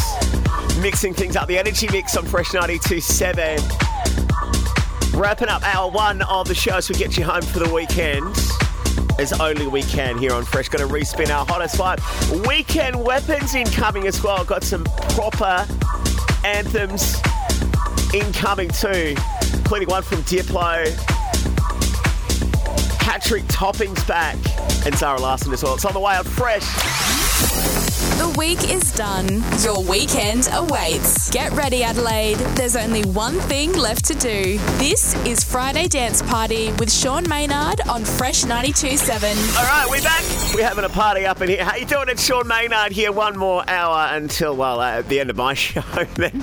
mixing 0.82 1.14
things 1.14 1.36
up. 1.36 1.48
The 1.48 1.56
energy 1.56 1.88
mix 1.90 2.14
on 2.18 2.26
Fresh 2.26 2.48
92.7. 2.48 5.18
Wrapping 5.18 5.48
up 5.48 5.62
hour 5.62 5.90
one 5.90 6.20
of 6.20 6.48
the 6.48 6.54
show 6.54 6.76
as 6.76 6.90
we 6.90 6.96
get 6.96 7.16
you 7.16 7.24
home 7.24 7.40
for 7.40 7.60
the 7.60 7.72
weekend. 7.72 8.26
As 9.18 9.32
only 9.40 9.68
we 9.68 9.80
can 9.84 10.18
here 10.18 10.34
on 10.34 10.44
Fresh. 10.44 10.68
Got 10.68 10.80
to 10.80 10.86
respin 10.86 11.30
our 11.30 11.46
hottest 11.46 11.78
five. 11.78 11.98
Weekend 12.46 13.02
weapons 13.02 13.54
incoming 13.54 14.06
as 14.06 14.22
well. 14.22 14.44
Got 14.44 14.64
some 14.64 14.84
proper 15.14 15.66
anthems 16.44 17.22
incoming 18.12 18.68
too. 18.68 19.16
Including 19.54 19.88
one 19.88 20.02
from 20.02 20.18
Diplo. 20.24 20.94
Patrick 22.98 23.44
Topping's 23.48 24.04
back. 24.04 24.36
And 24.84 24.94
Zara 24.94 25.18
Larsson 25.18 25.54
as 25.54 25.62
well. 25.62 25.72
It's 25.74 25.86
on 25.86 25.94
the 25.94 26.00
way 26.00 26.16
on 26.16 26.24
Fresh. 26.24 26.81
Week 28.36 28.70
is 28.72 28.92
done. 28.92 29.42
Your 29.62 29.82
weekend 29.82 30.48
awaits. 30.52 31.30
Get 31.30 31.52
ready, 31.52 31.82
Adelaide. 31.82 32.36
There's 32.56 32.76
only 32.76 33.02
one 33.02 33.34
thing 33.40 33.72
left 33.74 34.06
to 34.06 34.14
do. 34.14 34.58
This 34.78 35.14
is 35.26 35.44
Friday 35.44 35.86
Dance 35.86 36.22
Party 36.22 36.72
with 36.78 36.90
Sean 36.90 37.28
Maynard 37.28 37.80
on 37.88 38.04
Fresh 38.04 38.44
92.7. 38.44 39.58
All 39.58 39.64
right, 39.64 39.86
we're 39.90 40.00
back. 40.02 40.22
We're 40.54 40.66
having 40.66 40.84
a 40.84 40.88
party 40.88 41.26
up 41.26 41.42
in 41.42 41.50
here. 41.50 41.62
How 41.64 41.76
you 41.76 41.84
doing? 41.84 42.08
It's 42.08 42.24
Sean 42.24 42.48
Maynard 42.48 42.92
here. 42.92 43.12
One 43.12 43.36
more 43.36 43.68
hour 43.68 44.14
until, 44.14 44.56
well, 44.56 44.80
uh, 44.80 44.98
at 44.98 45.08
the 45.08 45.20
end 45.20 45.28
of 45.28 45.36
my 45.36 45.52
show. 45.54 45.82
Then, 46.14 46.42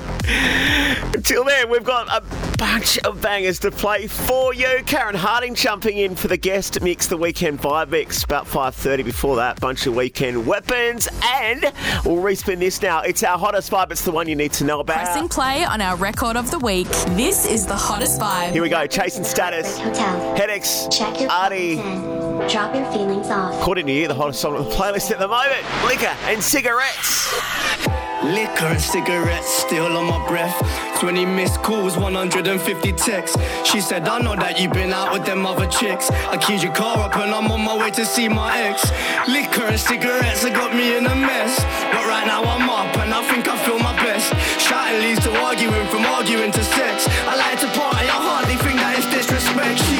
until 1.15 1.43
then, 1.45 1.69
we've 1.71 1.83
got 1.83 2.07
a 2.09 2.21
bunch 2.60 2.99
of 2.99 3.22
bangers 3.22 3.57
to 3.60 3.72
play 3.72 4.05
for 4.05 4.53
you. 4.53 4.84
Karen 4.86 5.16
Harding 5.16 5.55
jumping 5.55 5.97
in 5.97 6.14
for 6.14 6.28
the 6.28 6.38
guest 6.38 6.82
mix, 6.82 7.07
the 7.07 7.16
weekend 7.16 7.60
vibe 7.60 7.89
mix, 7.89 8.24
about 8.24 8.45
5.30 8.45 9.05
before 9.05 9.38
that. 9.38 9.60
Bunch 9.62 9.88
of 9.88 9.95
weekend 9.95 10.45
weapons. 10.45 11.07
And 11.24 11.62
we'll 12.05 12.18
respin 12.18 12.60
this 12.60 12.82
now. 12.82 13.01
It's 13.01 13.24
our 13.24 13.38
hottest 13.38 13.72
vibe. 13.72 13.91
It's 13.91 14.03
the 14.03 14.12
one 14.12 14.28
you 14.28 14.36
need 14.36 14.51
to 14.53 14.66
know 14.66 14.82
about. 14.82 14.97
Pressing 14.97 15.30
play 15.30 15.64
on 15.64 15.80
our 15.80 15.95
record 15.95 16.36
of 16.36 16.51
the 16.51 16.60
week. 16.60 16.89
This 17.16 17.45
is 17.45 17.66
the 17.66 17.76
hottest 17.78 18.20
vibe. 18.20 18.51
Here 18.51 18.62
we 18.62 18.70
go. 18.70 18.86
Chase 18.86 19.16
& 19.16 19.24
Status. 19.28 19.80
Hotel. 19.80 20.38
Hedex. 20.38 20.91
Check 20.91 21.22
your 21.22 21.30
Ardee. 21.30 21.78
phone 21.78 22.39
10. 22.41 22.49
Drop 22.49 22.76
your 22.76 22.91
feelings 22.91 23.28
off. 23.28 23.55
According 23.62 23.88
to 23.88 23.93
you, 23.93 24.07
the 24.07 24.16
hottest 24.16 24.41
song 24.41 24.57
on 24.57 24.66
the 24.66 24.76
playlist 24.76 25.12
at 25.12 25.20
the 25.20 25.28
moment. 25.28 25.64
Liquor 25.86 26.16
and 26.26 26.43
cigarettes. 26.43 27.88
Liquor 28.24 28.65
and 28.65 28.82
cigarettes 28.82 29.47
still 29.47 29.95
on 29.95 30.05
my 30.05 30.20
breath. 30.28 30.53
20 30.99 31.26
missed 31.26 31.63
calls, 31.63 31.95
150 31.97 32.91
texts. 32.91 33.38
She 33.63 33.80
said, 33.80 34.09
I 34.09 34.20
know 34.20 34.36
that 34.36 34.59
you've 34.59 34.74
been 34.74 34.91
out 34.91 35.13
with 35.13 35.26
them 35.26 35.45
other 35.45 35.67
chicks. 35.67 36.11
I 36.28 36.36
keyed 36.36 36.61
your 36.61 36.74
car 36.74 36.97
up 36.99 37.15
and 37.15 37.32
I'm 37.32 37.49
on 37.49 37.63
my 37.63 37.78
way 37.78 37.91
to 37.91 38.05
see 38.05 38.28
my 38.28 38.51
ex. 38.59 38.91
Liquor 39.30 39.63
and 39.72 39.80
cigarettes 39.80 40.43
have 40.43 40.53
got 40.53 40.76
me 40.76 40.97
in 40.97 41.05
a 41.05 41.15
mess. 41.15 41.63
But 41.95 42.03
right 42.11 42.28
now 42.28 42.43
I'm 42.43 42.70
up 42.70 42.91
and 42.99 43.13
I 43.13 43.24
think 43.32 43.47
I 43.47 43.55
feel 43.63 43.80
my 43.80 43.95
best. 44.03 44.36
Shouting 44.59 44.99
leads 44.99 45.24
to 45.24 45.32
arguing, 45.39 45.88
from 45.88 46.03
arguing 46.03 46.51
to 46.51 46.63
sex. 46.63 47.07
I 47.24 47.39
like 47.39 47.59
to 47.63 47.67
party, 47.72 48.03
I 48.03 48.20
hardly 48.20 48.57
think 48.59 48.84
that 48.84 48.99
it's 48.99 49.07
disrespect. 49.07 49.80
She 49.88 49.99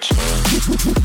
Switch. 0.00 0.97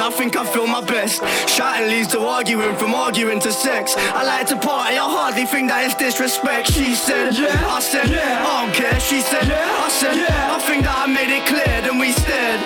and 0.00 0.14
I 0.14 0.16
think 0.16 0.34
I 0.34 0.46
feel 0.46 0.66
my 0.66 0.80
best. 0.80 1.20
Shouting 1.46 1.88
leads 1.88 2.08
to 2.08 2.20
arguing, 2.20 2.74
from 2.76 2.94
arguing 2.94 3.38
to 3.40 3.52
sex. 3.52 3.94
I 3.98 4.24
like 4.24 4.46
to 4.46 4.56
party, 4.56 4.96
I 4.96 5.04
hardly 5.04 5.44
think 5.44 5.68
that 5.68 5.84
it's 5.84 5.94
disrespect. 5.94 6.72
She 6.72 6.94
said, 6.94 7.36
yeah. 7.36 7.52
I 7.68 7.80
said, 7.80 8.08
yeah. 8.08 8.40
I 8.40 8.64
don't 8.64 8.74
care. 8.74 8.98
She 8.98 9.20
said, 9.20 9.46
yeah. 9.46 9.84
I 9.84 9.88
said, 9.90 10.16
yeah. 10.16 10.56
I 10.56 10.58
think 10.60 10.84
that 10.84 10.96
I 10.96 11.06
made 11.06 11.28
it 11.28 11.44
clear, 11.44 11.74
then 11.84 11.98
we 11.98 12.12
stared. 12.12 12.60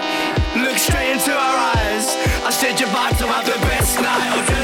Looked 0.62 0.78
straight 0.78 1.10
into 1.10 1.34
her 1.34 1.56
eyes. 1.74 2.06
I 2.46 2.50
said, 2.50 2.78
you're 2.78 2.88
about 2.88 3.18
to 3.18 3.26
have 3.26 3.44
the 3.44 3.58
best 3.66 3.98
night 3.98 4.63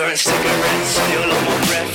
current 0.00 0.18
cigarette 0.18 0.86
still 0.86 1.30
on 1.30 1.44
my 1.44 1.56
breath. 1.66 1.94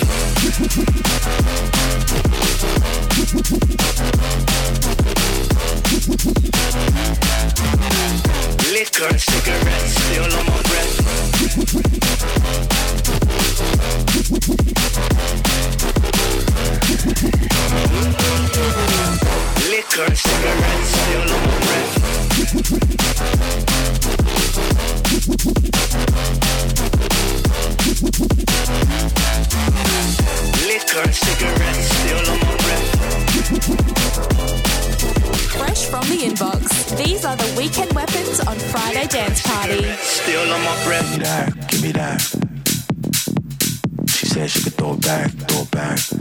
Liquor 8.71 9.07
and 9.07 9.21
cigarettes 9.21 9.93
still 9.95 10.23
on 10.23 10.45
my 10.45 10.61
breath. 10.67 10.95
Liquor 19.71 20.05
and 20.05 20.17
cigarettes 20.17 20.89
still 20.89 21.21
on 21.21 21.41
my 21.41 21.57
breath. 21.65 22.04
liquor, 30.95 31.11
cigarette, 31.11 31.75
still 31.75 32.31
on 32.31 32.39
my 32.39 32.55
breath. 32.57 32.89
Fresh 35.57 35.85
from 35.85 36.07
the 36.09 36.17
inbox, 36.25 36.97
these 36.97 37.25
are 37.25 37.35
the 37.35 37.53
weekend 37.57 37.91
weapons 37.93 38.39
on 38.41 38.55
Friday 38.57 39.07
Dance 39.07 39.41
Party. 39.41 39.83
Still 39.95 40.51
on 40.53 40.61
my 40.61 40.83
breath. 40.85 41.09
Give 41.11 41.19
me 41.19 41.23
that, 41.23 41.69
give 41.69 41.81
me 41.83 41.91
that. 41.93 42.21
She 44.09 44.25
said 44.27 44.49
she 44.49 44.63
could 44.63 44.73
throw 44.73 44.93
it 44.93 45.01
back, 45.01 45.31
throw 45.31 45.61
it 45.61 45.71
back. 45.71 46.14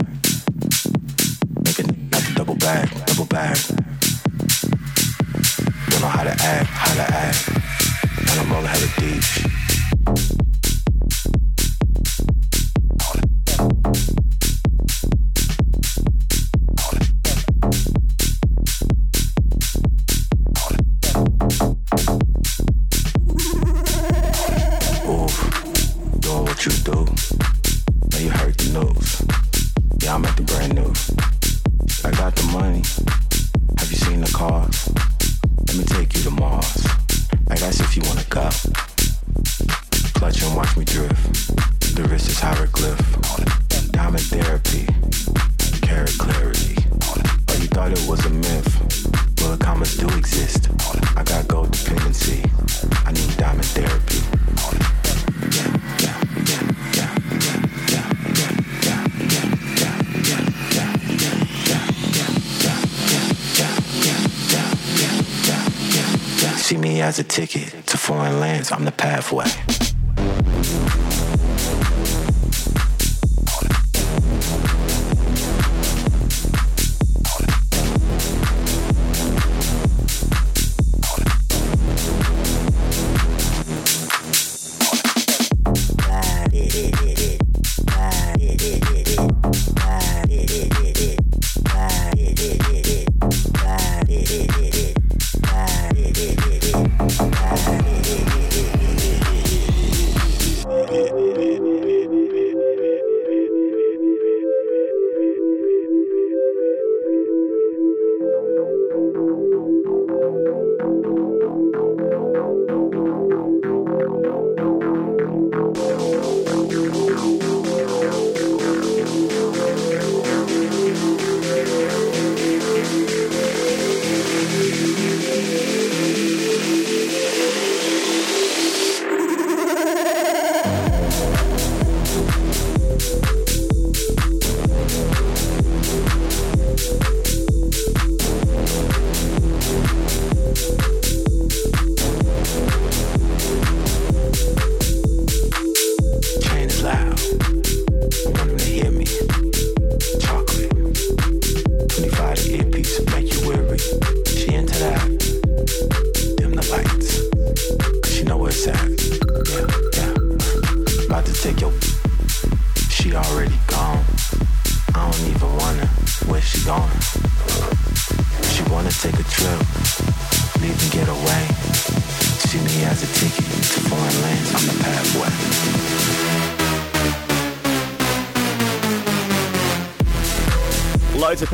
He 66.95 67.01
as 67.01 67.19
a 67.19 67.25
ticket 67.25 67.87
to 67.87 67.97
foreign 67.97 68.39
lands. 68.39 68.71
I'm 68.71 68.85
the 68.85 68.91
pathway. 68.93 69.43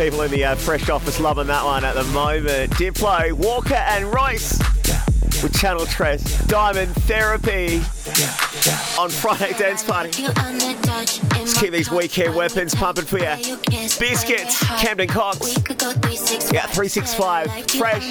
people 0.01 0.21
in 0.23 0.31
the 0.31 0.43
uh, 0.43 0.55
Fresh 0.55 0.89
Office 0.89 1.19
loving 1.19 1.45
that 1.45 1.63
one 1.63 1.85
at 1.85 1.93
the 1.93 2.03
moment. 2.05 2.71
Diplo, 2.71 3.33
Walker 3.33 3.75
and 3.75 4.11
Royce 4.11 4.57
with 5.43 5.55
Channel 5.59 5.85
Tres, 5.85 6.23
Diamond 6.47 6.91
Therapy 7.05 7.75
on 8.99 9.11
Friday 9.11 9.55
Dance 9.59 9.83
Party. 9.83 10.23
Let's 10.23 11.59
keep 11.59 11.71
these 11.71 11.91
weekend 11.91 12.35
weapons 12.35 12.73
pumping 12.73 13.05
for 13.05 13.19
you. 13.19 13.57
Biscits, 13.99 14.59
Camden 14.81 15.07
Cox. 15.07 15.55
Yeah, 16.51 16.65
365, 16.65 17.69
fresh. 17.69 18.01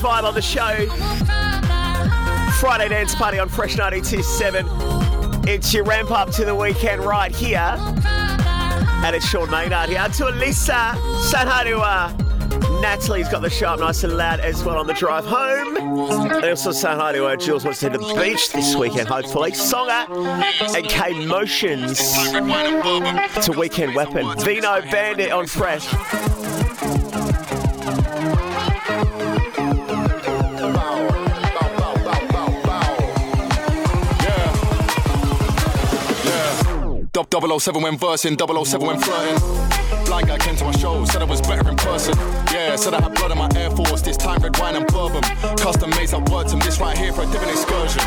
Vibe 0.00 0.24
on 0.24 0.34
the 0.34 0.42
show. 0.42 0.86
Friday 2.60 2.88
dance 2.88 3.14
party 3.14 3.38
on 3.38 3.48
Fresh 3.48 3.76
92.7. 3.76 5.46
It's 5.46 5.72
your 5.72 5.84
ramp 5.84 6.10
up 6.10 6.30
to 6.32 6.44
the 6.44 6.54
weekend 6.54 7.04
right 7.04 7.34
here. 7.34 7.76
And 9.04 9.14
it's 9.14 9.26
Sean 9.28 9.50
Maynard 9.50 9.88
here. 9.88 10.08
To 10.08 10.28
Elisa, 10.28 10.94
uh, 10.96 12.12
Natalie's 12.80 13.28
got 13.28 13.42
the 13.42 13.50
show 13.50 13.68
up 13.68 13.80
nice 13.80 14.04
and 14.04 14.16
loud 14.16 14.40
as 14.40 14.64
well 14.64 14.78
on 14.78 14.86
the 14.86 14.94
drive 14.94 15.24
home. 15.24 15.76
And 15.76 16.44
also 16.44 16.70
uh, 16.70 17.36
Jules 17.36 17.64
wants 17.64 17.80
to 17.80 17.90
the 17.90 17.98
beach 18.18 18.52
this 18.52 18.74
weekend, 18.74 19.08
hopefully. 19.08 19.52
Songer 19.52 20.08
and 20.76 20.86
K 20.88 21.12
Motionz 21.26 21.96
to 23.44 23.58
Weekend 23.58 23.94
Weapon. 23.94 24.38
Vino 24.40 24.80
Bandit 24.90 25.30
on 25.30 25.46
Fresh. 25.46 25.86
Dub 37.16 37.60
007 37.60 37.80
when 37.80 37.96
versing, 37.96 38.36
007 38.36 38.86
when 38.86 39.00
flirting. 39.00 39.38
Blind 40.04 40.28
guy 40.28 40.36
came 40.36 40.54
to 40.54 40.64
my 40.66 40.72
show, 40.72 41.02
said 41.06 41.22
I 41.22 41.24
was 41.24 41.40
better 41.40 41.66
in 41.66 41.74
person. 41.76 42.14
Yeah, 42.52 42.76
said 42.76 42.92
I 42.92 43.00
had 43.00 43.14
blood 43.14 43.32
in 43.32 43.38
my 43.38 43.48
Air 43.56 43.70
Force, 43.70 44.02
this 44.02 44.18
time 44.18 44.42
red 44.42 44.58
wine 44.58 44.76
and 44.76 44.86
bourbon. 44.88 45.22
Custom 45.56 45.88
made 45.90 46.12
up 46.12 46.28
words 46.28 46.52
and 46.52 46.60
this 46.60 46.78
right 46.78 46.96
here 46.96 47.14
for 47.14 47.22
a 47.22 47.26
different 47.32 47.52
excursion. 47.52 48.02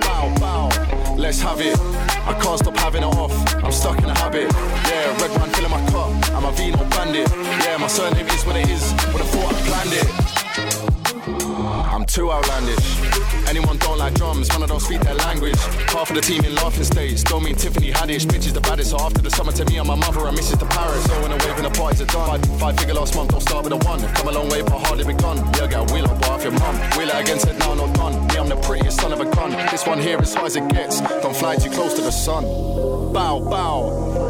Bow, 0.00 0.34
bow, 0.40 0.68
let's 1.16 1.40
have 1.40 1.60
it. 1.60 1.78
I 2.26 2.36
can't 2.42 2.58
stop 2.58 2.76
having 2.78 3.04
it 3.04 3.14
off, 3.14 3.30
I'm 3.62 3.70
stuck 3.70 3.98
in 3.98 4.06
a 4.06 4.18
habit. 4.18 4.50
Yeah, 4.90 5.16
red 5.22 5.30
wine 5.38 5.50
filling 5.50 5.70
my 5.70 5.86
cup, 5.90 6.10
I'm 6.34 6.44
a 6.44 6.50
Vino 6.50 6.78
bandit. 6.90 7.30
Yeah, 7.30 7.76
my 7.76 7.86
surname 7.86 8.26
is 8.26 8.44
what 8.44 8.56
it 8.56 8.68
is, 8.68 8.82
would 9.12 9.22
have 9.22 9.30
thought 9.30 9.54
I 9.54 9.60
planned 9.68 9.92
it. 9.92 10.19
I'm 12.00 12.06
too 12.06 12.32
outlandish. 12.32 12.96
Anyone 13.46 13.76
don't 13.76 13.98
like 13.98 14.14
drums, 14.14 14.48
man, 14.48 14.62
I 14.62 14.66
don't 14.66 14.80
speak 14.80 15.02
their 15.02 15.16
language. 15.16 15.58
Half 15.92 16.08
of 16.08 16.16
the 16.16 16.22
team 16.22 16.42
in 16.46 16.54
laughing 16.54 16.84
stage, 16.84 17.22
don't 17.24 17.44
mean 17.44 17.56
Tiffany 17.56 17.90
Haddish. 17.90 18.24
Bitch 18.24 18.46
is 18.46 18.54
the 18.54 18.60
baddest, 18.62 18.92
so 18.92 19.00
after 19.00 19.20
the 19.20 19.30
summer 19.30 19.52
to 19.52 19.66
me, 19.66 19.76
I'm 19.76 19.86
my 19.86 19.96
mother 19.96 20.26
and 20.26 20.34
Mrs. 20.34 20.60
to 20.60 20.64
Paris. 20.64 21.04
So 21.04 21.20
when 21.20 21.30
I 21.30 21.34
wave 21.44 21.56
and 21.58 21.66
the 21.66 21.78
parties 21.78 22.00
are 22.00 22.06
done, 22.06 22.40
five, 22.40 22.58
five 22.58 22.78
figure 22.78 22.94
last 22.94 23.14
month, 23.14 23.32
don't 23.32 23.42
start 23.42 23.64
with 23.64 23.74
a 23.74 23.76
one. 23.84 24.00
Come 24.14 24.28
a 24.28 24.32
long 24.32 24.48
way, 24.48 24.62
but 24.62 24.78
hardly 24.78 25.04
begun. 25.04 25.36
Yeah, 25.56 25.76
a 25.76 25.92
wheel 25.92 26.06
up 26.06 26.26
off 26.30 26.42
your 26.42 26.52
mum. 26.52 26.74
Wheel 26.96 27.10
it 27.10 27.20
against 27.20 27.46
it 27.48 27.58
now, 27.58 27.74
not 27.74 27.94
done. 27.94 28.26
Me, 28.28 28.36
I'm 28.38 28.48
the 28.48 28.56
prettiest 28.56 28.98
son 28.98 29.12
of 29.12 29.20
a 29.20 29.26
gun. 29.36 29.50
This 29.70 29.86
one 29.86 29.98
here 30.00 30.18
is 30.22 30.32
high 30.32 30.46
as 30.46 30.56
it 30.56 30.66
gets. 30.70 31.02
Don't 31.02 31.36
fly 31.36 31.56
too 31.56 31.68
close 31.68 31.92
to 31.96 32.00
the 32.00 32.12
sun. 32.12 32.44
Bow, 33.12 33.40
bow. 33.40 34.29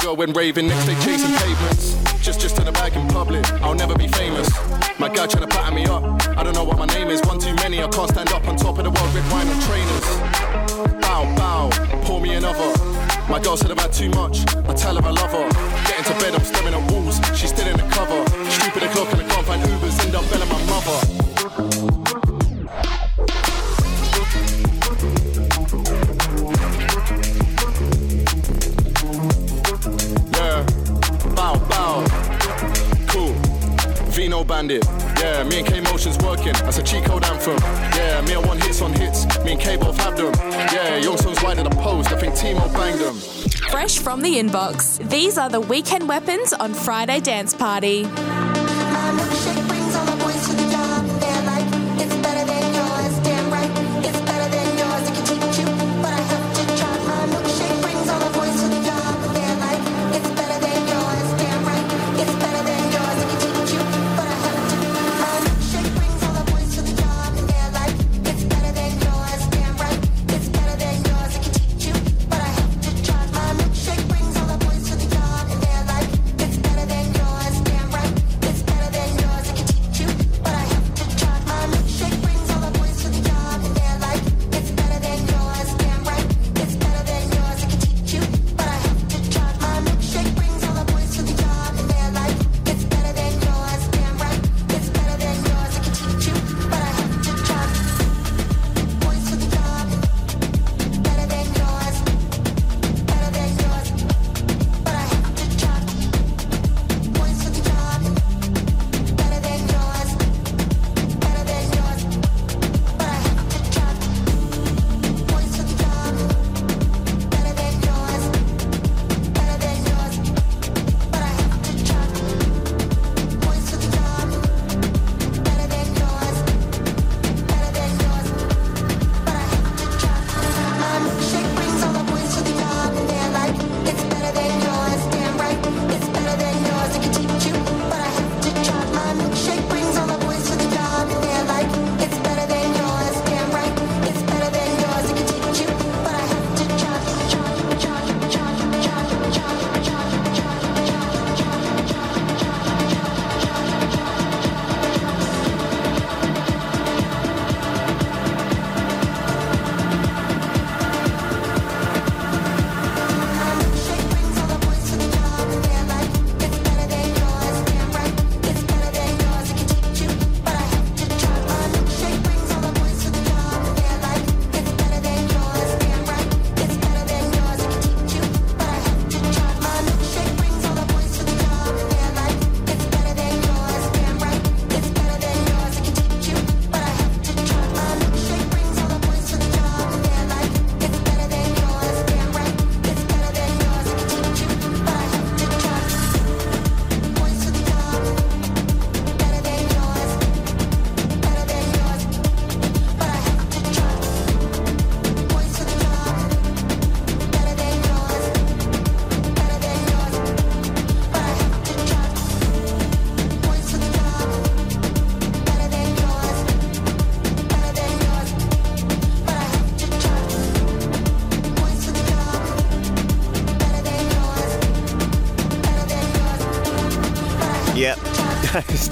A 0.00 0.02
girl 0.02 0.16
when 0.16 0.32
raving, 0.32 0.68
next 0.68 0.86
day 0.86 0.94
chasing 1.04 1.36
pavements. 1.36 1.94
Just, 2.24 2.40
just 2.40 2.58
in 2.58 2.64
the 2.64 2.72
bag 2.72 2.94
in 2.96 3.06
public, 3.08 3.44
I'll 3.60 3.74
never 3.74 3.94
be 3.94 4.08
famous. 4.08 4.48
My 4.98 5.08
guy 5.08 5.26
trying 5.26 5.46
to 5.46 5.48
pattern 5.48 5.74
me 5.74 5.84
up, 5.84 6.02
I 6.38 6.42
don't 6.42 6.54
know 6.54 6.64
what 6.64 6.78
my 6.78 6.86
name 6.86 7.08
is. 7.08 7.20
One 7.22 7.38
too 7.38 7.54
many, 7.56 7.82
I 7.82 7.88
can't 7.88 8.08
stand 8.08 8.30
up 8.30 8.46
on 8.48 8.56
top 8.56 8.78
of 8.78 8.84
the 8.84 8.90
world, 8.90 9.14
red 9.14 9.30
wine 9.30 9.48
on 9.48 9.60
trainers. 9.60 11.00
Bow, 11.02 11.24
bow, 11.36 11.70
pour 12.04 12.20
me 12.20 12.34
another. 12.34 12.72
My 13.28 13.40
girl 13.42 13.56
said 13.58 13.70
I've 13.70 13.78
had 13.78 13.92
too 13.92 14.08
much, 14.10 14.40
I 14.56 14.74
tell 14.74 14.96
her 14.96 15.06
I 15.06 15.10
love 15.10 15.32
her. 15.32 15.48
Get 15.84 15.98
into 15.98 16.14
bed, 16.24 16.34
I'm 16.34 16.44
staring 16.44 16.74
at 16.74 16.92
walls, 16.92 17.20
she's 17.38 17.50
still 17.50 17.68
in 17.68 17.76
the 17.76 17.86
cover. 17.92 18.24
Stupid 18.50 18.84
o'clock 18.84 19.12
and 19.12 19.22
I 19.22 19.28
can't 19.28 19.46
find 19.46 19.62
Ubers, 19.62 20.04
end 20.06 20.14
up 20.14 20.24
belling 20.30 20.48
my 20.48 20.64
mother. 20.64 21.19
Bandit. 34.44 34.84
Yeah, 35.18 35.44
me 35.44 35.58
and 35.58 35.66
K 35.66 35.80
Motionz 35.80 36.22
working. 36.22 36.52
That's 36.52 36.78
a 36.78 36.82
cheat 36.82 37.04
code 37.04 37.24
anthem. 37.24 37.56
Yeah, 37.96 38.20
me 38.22 38.34
and 38.34 38.46
one 38.46 38.60
hits 38.60 38.82
on 38.82 38.92
hits. 38.92 39.26
Me 39.44 39.52
and 39.52 39.60
K 39.60 39.76
both 39.76 39.96
have 39.98 40.16
them. 40.16 40.32
Yeah, 40.72 40.96
young 40.96 41.16
the 41.16 41.70
post. 41.70 42.12
I 42.12 42.16
think 42.18 42.34
Timo 42.34 42.72
banged 42.72 43.00
them. 43.00 43.14
Fresh 43.70 43.98
from 43.98 44.20
the 44.22 44.34
inbox. 44.34 44.98
These 45.08 45.38
are 45.38 45.48
the 45.48 45.60
weekend 45.60 46.08
weapons 46.08 46.52
on 46.52 46.74
Friday 46.74 47.20
Dance 47.20 47.54
Party. 47.54 48.04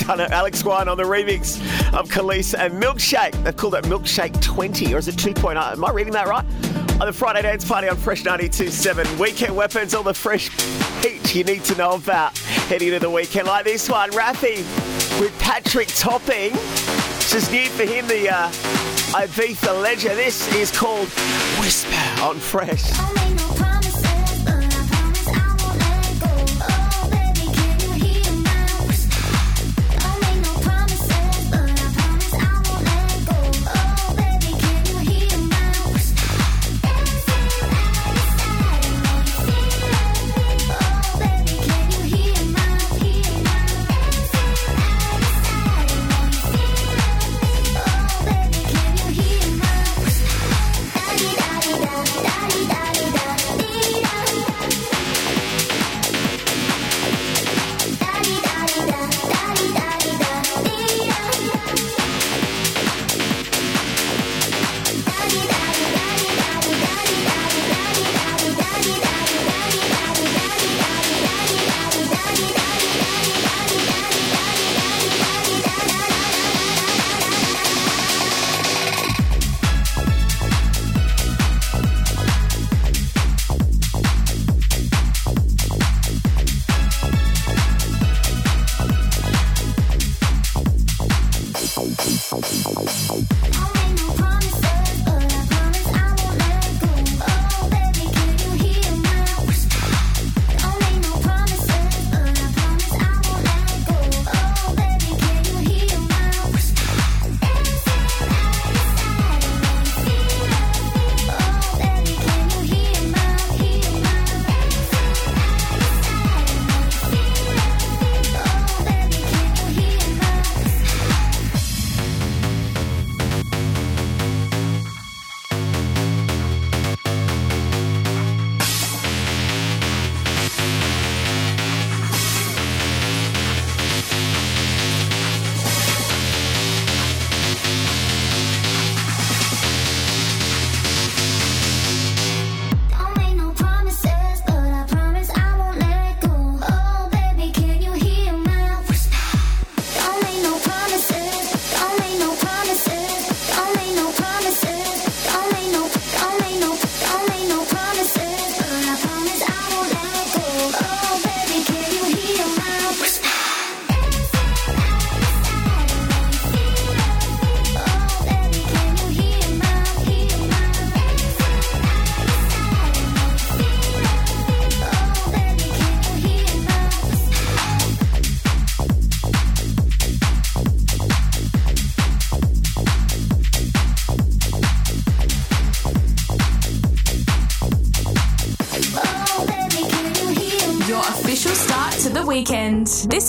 It. 0.09 0.31
Alex 0.31 0.65
Wine 0.65 0.89
on 0.89 0.97
the 0.97 1.03
remix 1.03 1.61
of 1.93 2.09
Kelis 2.09 2.55
and 2.59 2.83
Milkshake. 2.83 3.33
They've 3.45 3.55
called 3.55 3.75
it 3.75 3.85
Milkshake 3.85 4.41
20, 4.41 4.95
or 4.95 4.99
is 4.99 5.07
it 5.07 5.17
2.0? 5.17 5.73
Am 5.73 5.85
I 5.85 5.91
reading 5.91 6.15
that 6.15 6.27
right? 6.27 6.45
On 6.99 7.07
the 7.07 7.13
Friday 7.13 7.43
Dance 7.43 7.67
Party 7.67 7.91
on 7.91 7.97
Fresh 7.97 8.25
92.7. 8.25 9.21
Weekend 9.21 9.55
weapons, 9.55 9.95
all 9.95 10.03
the 10.03 10.15
fresh 10.15 10.49
heat 11.05 11.35
you 11.35 11.45
need 11.45 11.63
to 11.65 11.77
know 11.77 11.93
about 11.93 12.37
heading 12.39 12.89
into 12.89 13.01
the 13.01 13.11
weekend. 13.11 13.47
Like 13.47 13.67
this 13.67 13.91
one, 13.91 14.11
Raphi 14.13 14.57
with 15.21 15.39
Patrick 15.39 15.89
Topping. 15.89 16.53
This 16.53 17.35
is 17.35 17.51
new 17.53 17.67
for 17.67 17.85
him, 17.85 18.09
the 18.09 18.31
uh, 18.31 18.49
Ibiza 19.13 19.83
legend. 19.83 20.17
This 20.17 20.53
is 20.55 20.77
called 20.77 21.09
Whisper 21.61 22.23
on 22.23 22.37
Fresh. 22.37 23.08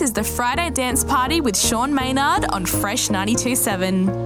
Is 0.09 0.13
the 0.13 0.23
Friday 0.23 0.71
Dance 0.71 1.03
Party 1.03 1.39
with 1.39 1.55
Sean 1.55 1.93
Maynard 1.93 2.45
on 2.45 2.65
Fresh 2.65 3.09
92.7. 3.09 4.18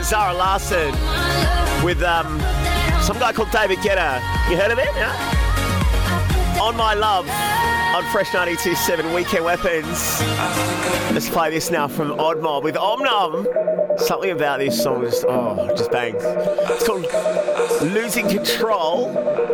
Swedish 0.00 0.10
Zara 0.10 0.32
Larsson 0.32 0.92
with 1.84 2.02
um, 2.02 2.40
some 3.02 3.18
guy 3.18 3.32
called 3.32 3.50
David 3.50 3.78
Guetta. 3.78 4.20
You 4.50 4.56
heard 4.56 4.70
of 4.70 4.78
him? 4.78 4.88
Yeah? 4.96 6.58
On 6.62 6.74
My 6.74 6.94
Love 6.94 7.28
on 7.28 8.04
Fresh 8.10 8.28
92.7 8.28 9.14
Weekend 9.14 9.44
Weapons. 9.44 10.20
Let's 11.12 11.28
play 11.28 11.50
this 11.50 11.70
now 11.70 11.86
from 11.86 12.12
Odd 12.18 12.40
Mob 12.40 12.64
with 12.64 12.76
Omnom. 12.76 13.46
Something 13.98 14.30
about 14.30 14.60
this 14.60 14.82
song 14.82 15.02
just, 15.02 15.24
oh, 15.28 15.68
just 15.76 15.90
bangs. 15.90 16.22
It's 16.24 16.86
called 16.86 17.06
Losing 17.92 18.28
Control 18.28 19.08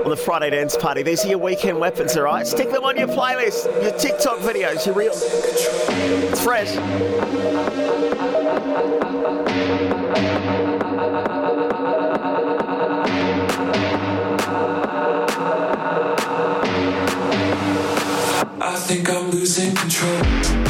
on 0.04 0.10
the 0.10 0.16
Friday 0.16 0.50
Dance 0.50 0.76
Party. 0.76 1.02
These 1.02 1.24
are 1.24 1.28
your 1.28 1.38
weekend 1.38 1.80
weapons, 1.80 2.16
all 2.16 2.24
right? 2.24 2.46
Stick 2.46 2.70
them 2.70 2.84
on 2.84 2.96
your 2.96 3.08
playlist, 3.08 3.64
your 3.82 3.98
TikTok 3.98 4.38
videos, 4.38 4.86
your 4.86 4.94
reels. 4.94 5.22
It's 6.08 6.40
fresh. 6.40 6.76
I 18.60 18.74
think 18.76 19.10
I'm 19.10 19.30
losing 19.30 19.74
control. 19.74 20.65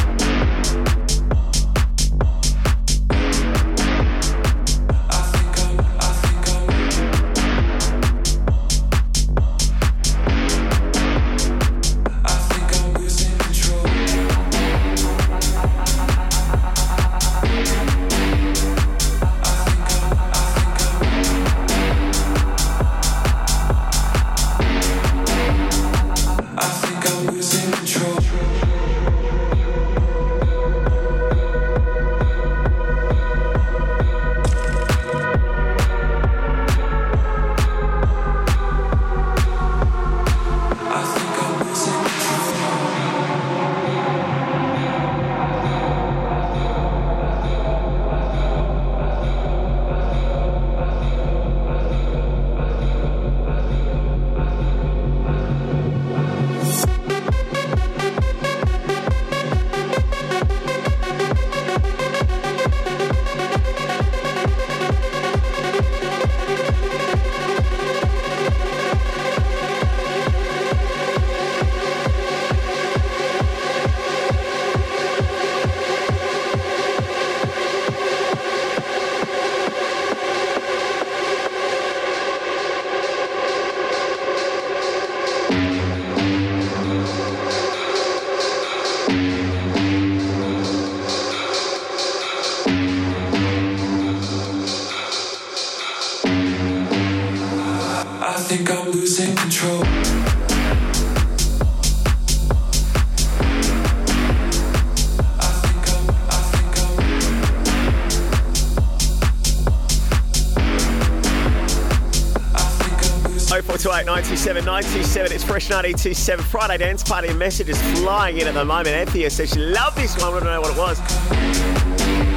927 114.37 114.65
927. 114.65 115.31
It's 115.31 115.43
Fresh 115.43 115.69
927. 115.69 116.45
Friday 116.45 116.77
Dance 116.77 117.01
Party 117.01 117.33
messages 117.33 117.81
flying 117.99 118.37
in 118.37 118.47
at 118.47 118.53
the 118.53 118.63
moment. 118.63 118.89
Anthea 118.89 119.31
says 119.31 119.49
she 119.49 119.59
loved 119.59 119.97
this 119.97 120.15
one. 120.21 120.31
I 120.31 120.39
don't 120.39 120.43
know 120.43 120.61
what 120.61 120.75
it 120.75 120.77
was. 120.77 120.99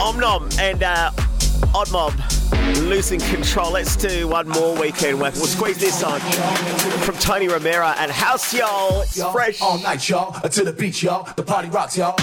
Omnom 0.01 0.59
and 0.59 0.83
uh, 0.83 1.11
Odd 1.75 1.93
Mob 1.93 2.15
losing 2.89 3.21
control. 3.21 3.73
Let's 3.73 3.97
do 3.97 4.27
one 4.29 4.49
more 4.49 4.75
weekend 4.81 5.21
whack. 5.21 5.35
We'll 5.35 5.45
squeeze 5.45 5.77
this 5.77 6.03
on 6.03 6.21
from 7.01 7.17
Tony 7.17 7.49
Romera 7.49 7.95
and 7.99 8.11
House 8.11 8.55
Y'all. 8.55 9.03
It's 9.03 9.23
fresh. 9.23 9.61
All 9.61 9.79
night, 9.79 10.09
y'all. 10.09 10.33
To 10.41 10.65
the 10.65 10.73
beach, 10.73 11.03
y'all. 11.03 11.31
The 11.37 11.43
party 11.43 11.69
rocks, 11.69 11.99
y'all. 11.99 12.17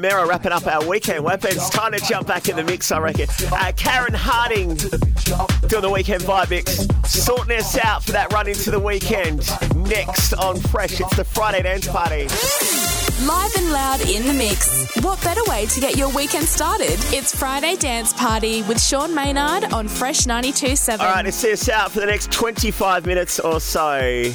Romera 0.00 0.26
wrapping 0.26 0.52
up 0.52 0.66
our 0.66 0.86
weekend 0.86 1.24
wrap. 1.24 1.44
It's 1.44 1.68
time 1.68 1.92
to 1.92 1.98
jump 1.98 2.26
back 2.26 2.48
in 2.48 2.56
the 2.56 2.64
mix, 2.64 2.90
I 2.90 2.98
reckon. 3.00 3.28
Uh, 3.52 3.72
Karen 3.76 4.14
Harding 4.14 4.76
doing 4.76 5.82
the 5.82 5.90
weekend 5.92 6.22
vibe 6.22 6.50
mix, 6.50 6.86
sorting 7.06 7.58
us 7.58 7.76
out 7.78 8.04
for 8.04 8.12
that 8.12 8.32
run 8.32 8.48
into 8.48 8.70
the 8.70 8.80
weekend. 8.80 9.38
Next 9.76 10.32
on 10.34 10.56
Fresh, 10.56 11.00
it's 11.00 11.16
the 11.16 11.24
Friday 11.24 11.62
dance 11.62 11.86
party. 11.86 12.28
Live 13.26 13.54
and 13.56 13.70
loud 13.72 14.00
in 14.08 14.26
the 14.26 14.32
mix. 14.32 14.88
What 15.02 15.22
better 15.22 15.42
way 15.48 15.66
to 15.66 15.80
get 15.80 15.96
your 15.96 16.08
weekend 16.14 16.46
started? 16.46 16.96
It's 17.12 17.34
Friday 17.36 17.76
Dance 17.76 18.14
Party 18.14 18.62
with 18.62 18.80
Sean 18.80 19.14
Maynard 19.14 19.64
on 19.74 19.88
Fresh 19.88 20.20
92.7. 20.20 21.00
All 21.00 21.06
right, 21.06 21.24
let's 21.24 21.36
see 21.36 21.52
us 21.52 21.68
out 21.68 21.92
for 21.92 22.00
the 22.00 22.06
next 22.06 22.32
25 22.32 23.04
minutes 23.04 23.38
or 23.38 23.60
so. 23.60 24.32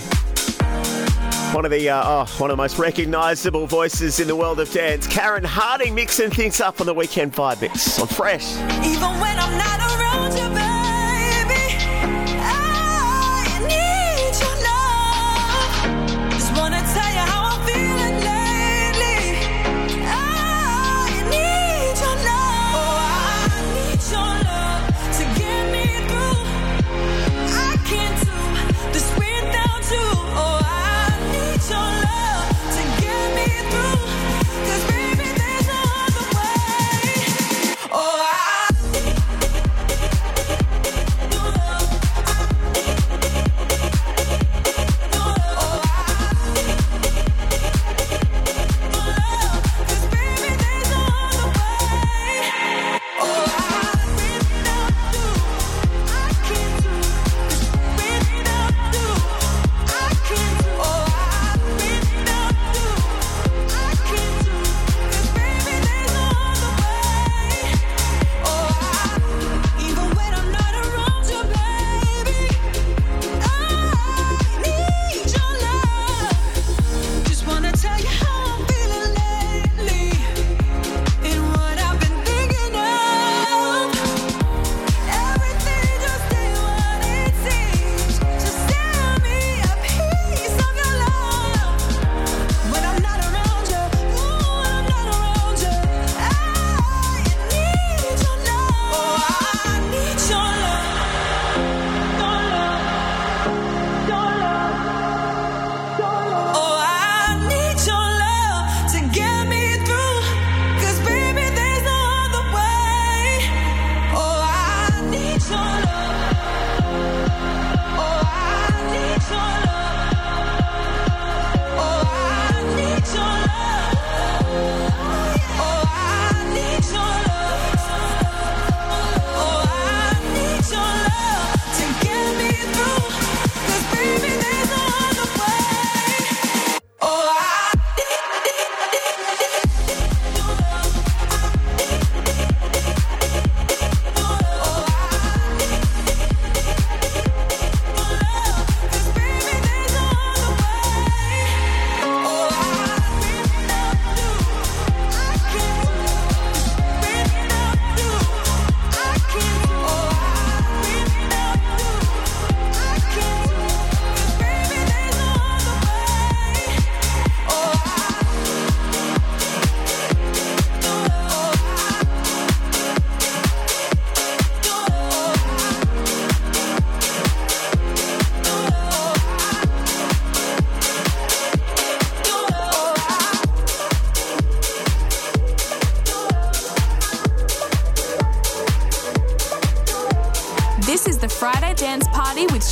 One 1.56 1.64
of 1.64 1.72
the 1.72 1.88
uh, 1.90 2.04
oh, 2.06 2.26
one 2.38 2.52
of 2.52 2.58
the 2.58 2.62
most 2.62 2.78
recognisable 2.78 3.66
voices 3.66 4.20
in 4.20 4.28
the 4.28 4.36
world 4.36 4.60
of 4.60 4.70
dance, 4.74 5.08
Karen 5.08 5.46
Harding, 5.46 5.96
mixing 5.96 6.30
things 6.30 6.60
up 6.60 6.82
on 6.82 6.86
the 6.86 6.94
weekend 6.94 7.32
vibe 7.32 7.62
mix 7.62 7.98
on 7.98 8.08
Fresh. 8.08 8.58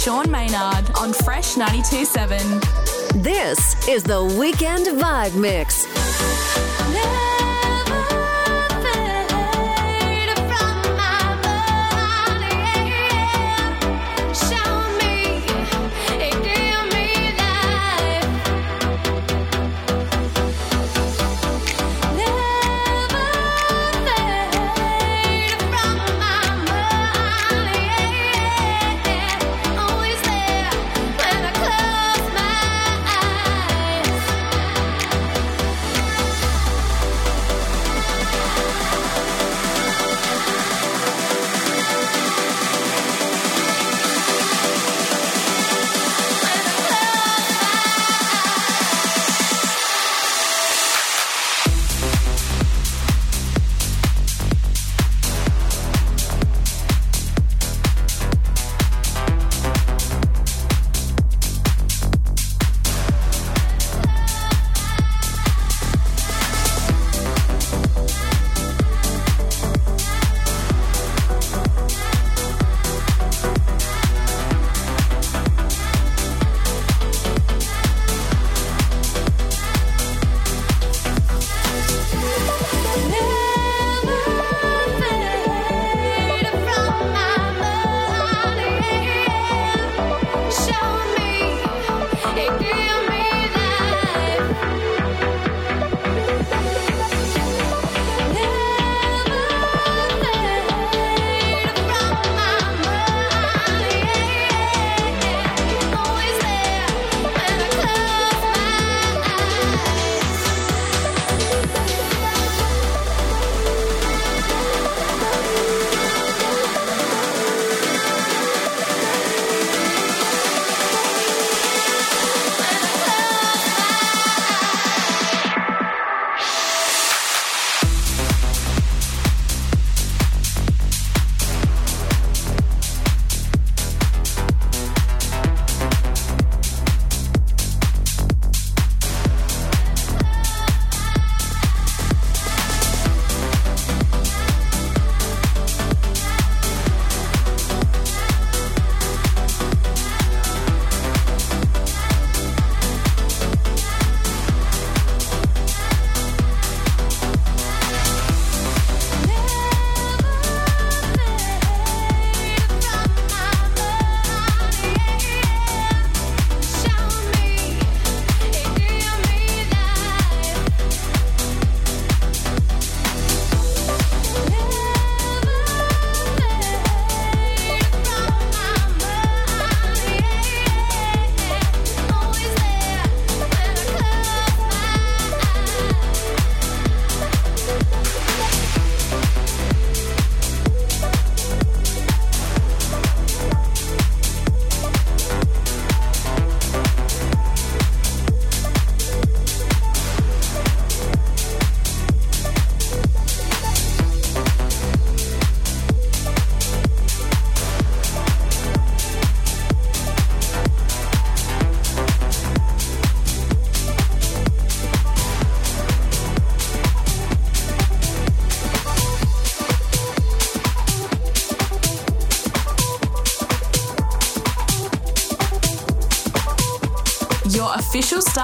Sean 0.04 0.30
Maynard 0.30 0.92
on 0.98 1.14
Fresh 1.14 1.56
92.7. 1.56 3.24
This 3.24 3.88
is 3.88 4.04
the 4.04 4.22
Weekend 4.38 4.88
Vibe 4.88 5.34
Mix. 5.36 6.73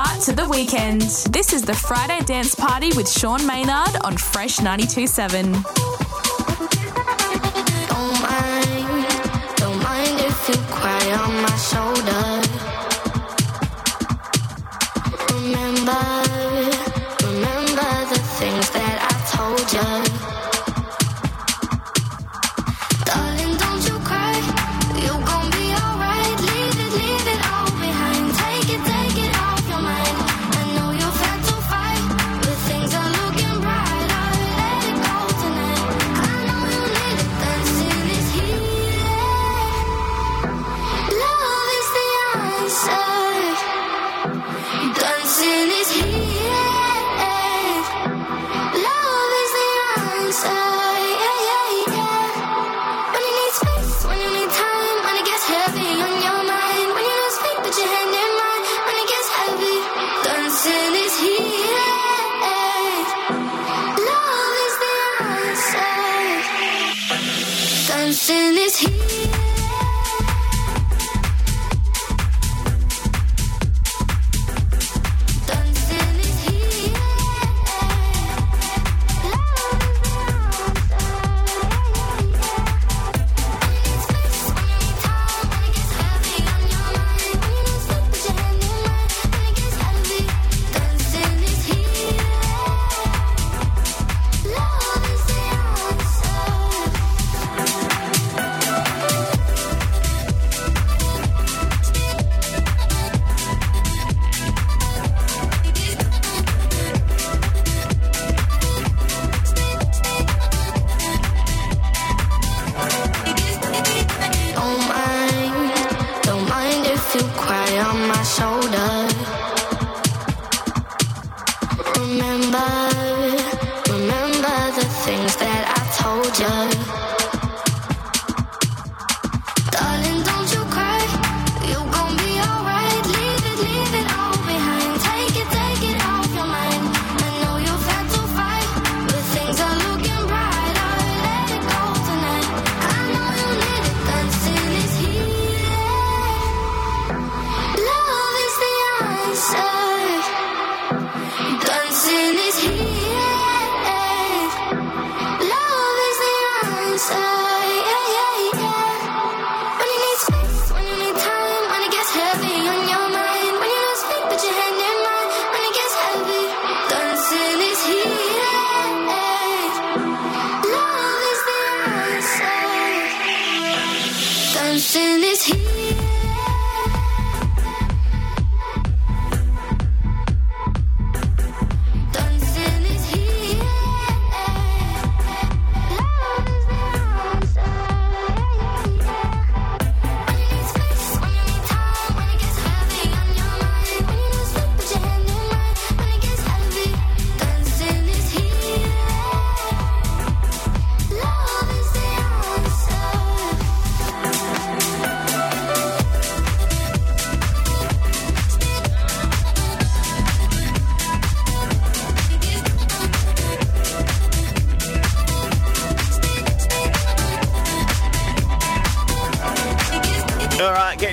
start 0.01 0.21
to 0.21 0.31
the 0.31 0.47
weekend. 0.47 1.01
This 1.29 1.51
is 1.51 1.61
the 1.61 1.73
Friday 1.73 2.23
Dance 2.23 2.55
Party 2.55 2.89
with 2.95 3.09
Sean 3.09 3.45
Maynard 3.45 3.97
on 4.05 4.15
Fresh 4.15 4.59
927. 4.59 5.98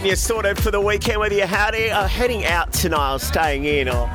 getting 0.06 0.12
you 0.12 0.16
sorted 0.16 0.62
for 0.62 0.70
the 0.70 0.80
weekend, 0.80 1.18
whether 1.18 1.34
you're 1.34 1.46
howdy, 1.46 1.90
uh, 1.90 2.06
heading 2.06 2.44
out 2.44 2.72
tonight 2.72 3.14
or 3.14 3.18
staying 3.18 3.64
in 3.64 3.88
or. 3.88 4.08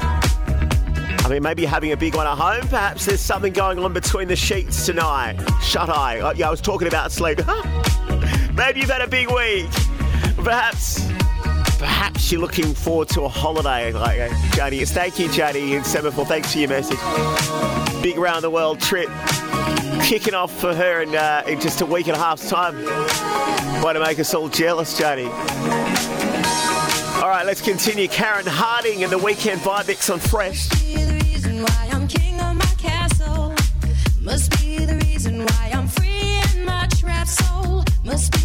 I 1.23 1.27
mean, 1.29 1.43
maybe 1.43 1.65
having 1.65 1.91
a 1.91 1.97
big 1.97 2.15
one 2.15 2.25
at 2.25 2.37
home. 2.37 2.67
Perhaps 2.67 3.05
there's 3.05 3.21
something 3.21 3.53
going 3.53 3.77
on 3.79 3.93
between 3.93 4.27
the 4.27 4.35
sheets 4.35 4.85
tonight. 4.85 5.37
Shut 5.61 5.89
eye. 5.89 6.19
Uh, 6.19 6.33
yeah, 6.33 6.47
I 6.47 6.49
was 6.49 6.61
talking 6.61 6.87
about 6.87 7.11
sleep. 7.11 7.39
maybe 8.55 8.79
you've 8.79 8.89
had 8.89 9.01
a 9.01 9.07
big 9.07 9.29
week. 9.29 9.69
Perhaps, 10.43 11.05
perhaps 11.77 12.31
you're 12.31 12.41
looking 12.41 12.73
forward 12.73 13.09
to 13.09 13.21
a 13.21 13.29
holiday. 13.29 13.91
Like 13.91 14.19
uh, 14.19 14.29
Jodie. 14.55 14.81
It's 14.81 14.91
thank 14.91 15.19
you, 15.19 15.29
Jody 15.31 15.75
in 15.75 15.83
Semaphore. 15.83 16.25
Thanks 16.25 16.53
for 16.53 16.59
your 16.59 16.69
message. 16.69 16.99
Big 18.01 18.17
round 18.17 18.43
the 18.43 18.49
world 18.49 18.79
trip 18.79 19.09
kicking 20.03 20.33
off 20.33 20.57
for 20.59 20.73
her 20.73 21.01
in 21.01 21.15
uh, 21.15 21.43
in 21.47 21.59
just 21.59 21.81
a 21.81 21.85
week 21.85 22.07
and 22.07 22.15
a 22.15 22.19
half's 22.19 22.49
time. 22.49 22.75
Way 23.81 23.93
to 23.93 23.99
make 23.99 24.19
us 24.19 24.35
all 24.35 24.47
jealous, 24.47 24.95
Jody. 24.95 25.23
All 25.23 25.29
right, 27.29 27.43
let's 27.43 27.61
continue. 27.61 28.07
Karen 28.07 28.45
Harding 28.45 29.03
and 29.03 29.11
the 29.11 29.17
Weekend 29.17 29.59
Vibe 29.61 29.87
Mix 29.87 30.07
on 30.11 30.19
Fresh. 30.19 30.69
Must 34.21 34.51
be 34.61 34.85
the 34.85 34.99
reason 35.07 35.39
why 35.39 35.71
I'm 35.73 35.87
free 35.87 36.41
in 36.55 36.63
my 36.63 36.87
soul. 37.25 37.83
Must 38.03 38.31
be 38.31 38.40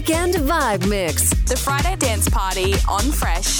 Weekend 0.00 0.34
Vibe 0.36 0.88
Mix. 0.88 1.28
The 1.44 1.56
Friday 1.56 1.94
Dance 1.96 2.26
Party 2.30 2.72
on 2.88 3.02
Fresh. 3.12 3.59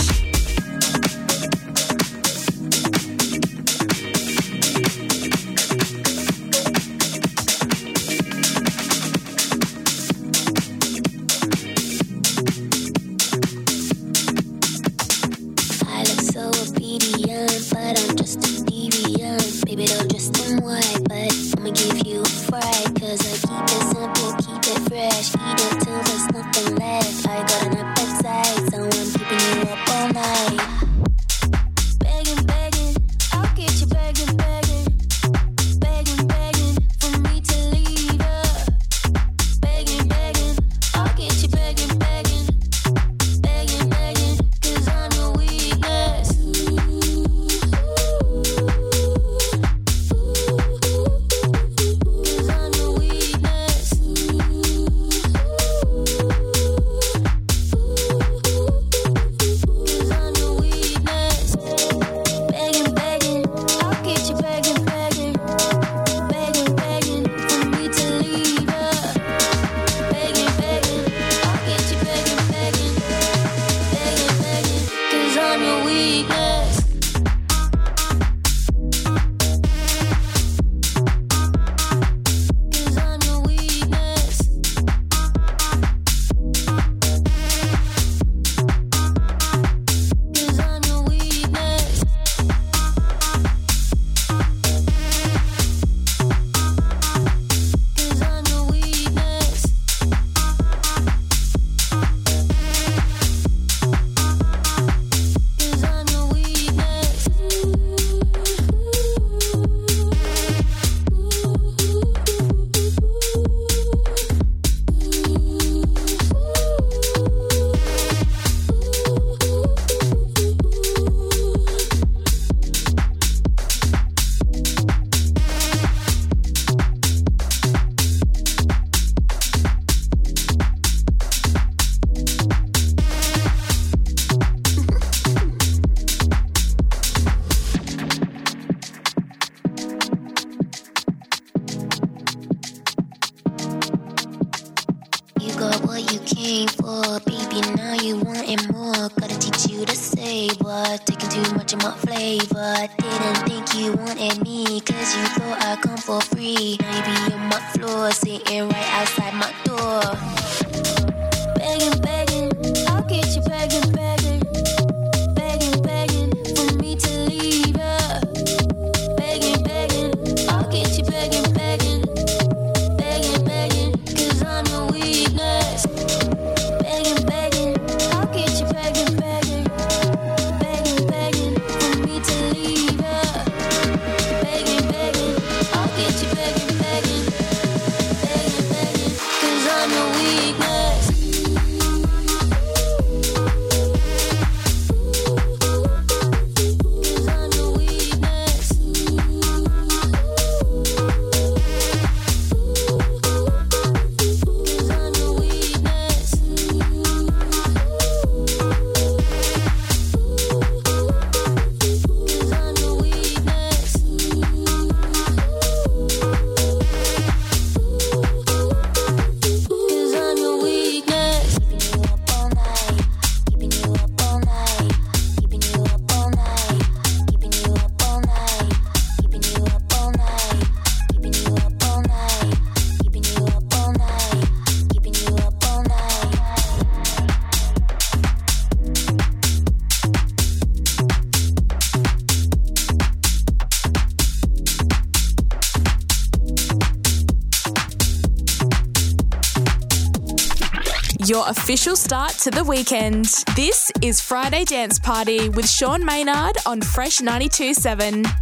official 251.80 251.96
start 251.96 252.32
to 252.32 252.50
the 252.50 252.62
weekend. 252.62 253.24
This 253.56 253.90
is 254.02 254.20
Friday 254.20 254.64
Dance 254.64 254.98
Party 254.98 255.48
with 255.48 255.66
Sean 255.66 256.04
Maynard 256.04 256.58
on 256.66 256.82
Fresh 256.82 257.20
92.7. 257.20 258.39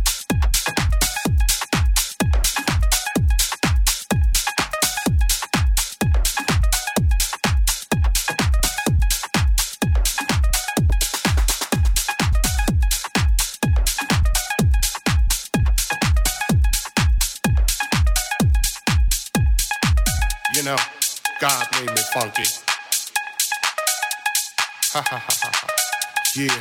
Yeah. 26.39 26.55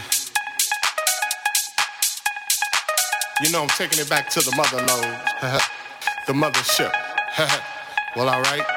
You 3.43 3.51
know, 3.51 3.61
I'm 3.61 3.67
taking 3.69 3.99
it 3.99 4.09
back 4.09 4.27
to 4.31 4.39
the 4.39 4.51
mother 4.55 4.77
load, 4.77 5.03
the 6.25 6.33
mothership. 6.33 6.91
well, 8.15 8.27
all 8.27 8.41
right. 8.41 8.76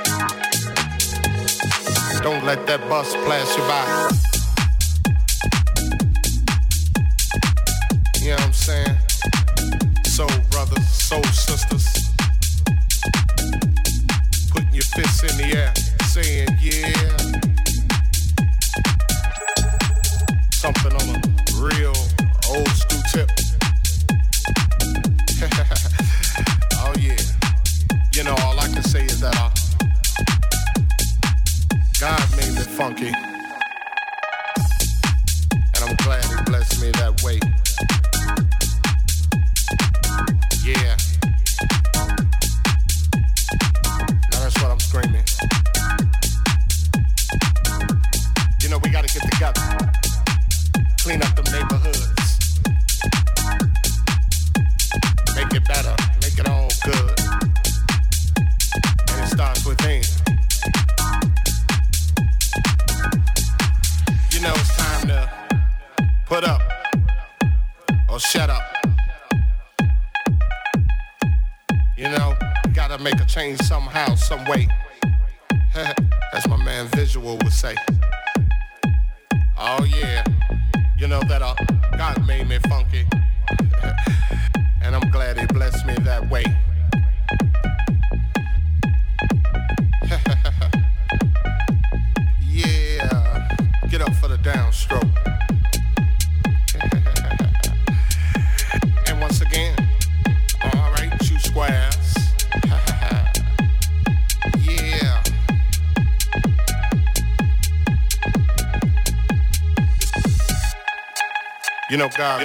Don't 2.23 2.45
let 2.45 2.67
that 2.67 2.87
bus 2.87 3.15
pass 3.25 3.57
you 3.57 3.63
by. 3.63 4.30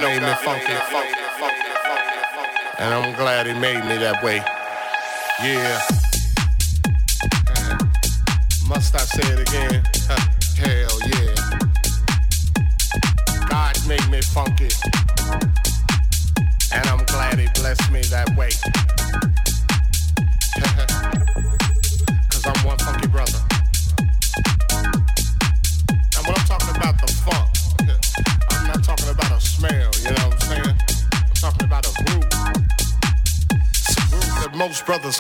Made 0.01 0.20
me 0.20 0.35
funky. 0.44 0.73
And 2.78 2.93
I'm 2.93 3.14
glad 3.14 3.47
He 3.47 3.55
made 3.55 3.82
me 3.86 3.97
that 3.97 4.23
way. 4.23 4.55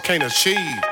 Can't 0.06 0.22
achieve. 0.22 0.85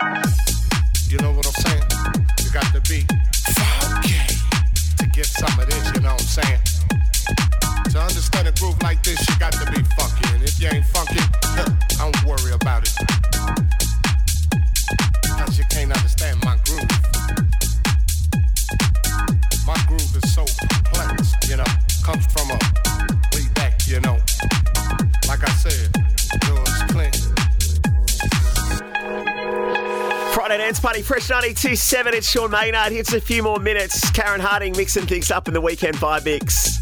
Fresh 31.05 31.29
92.7. 31.29 32.15
It's 32.15 32.31
Sean 32.31 32.51
Maynard. 32.51 32.91
Here's 32.91 33.13
a 33.13 33.21
few 33.21 33.43
more 33.43 33.59
minutes. 33.59 34.11
Karen 34.13 34.41
Harding 34.41 34.75
mixing 34.75 35.07
things 35.07 35.31
up 35.31 35.49
in 35.49 35.55
the 35.55 35.61
weekend 35.61 35.97
vibe 35.97 36.25
mix. 36.25 36.79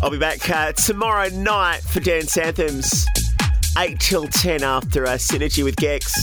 I'll 0.00 0.10
be 0.10 0.18
back 0.18 0.48
uh, 0.48 0.70
tomorrow 0.72 1.28
night 1.30 1.80
for 1.80 1.98
Dance 1.98 2.36
Anthems. 2.36 3.04
8 3.76 3.98
till 3.98 4.28
10 4.28 4.62
after 4.62 5.04
uh, 5.06 5.14
Synergy 5.14 5.64
with 5.64 5.74
Gex. 5.74 6.14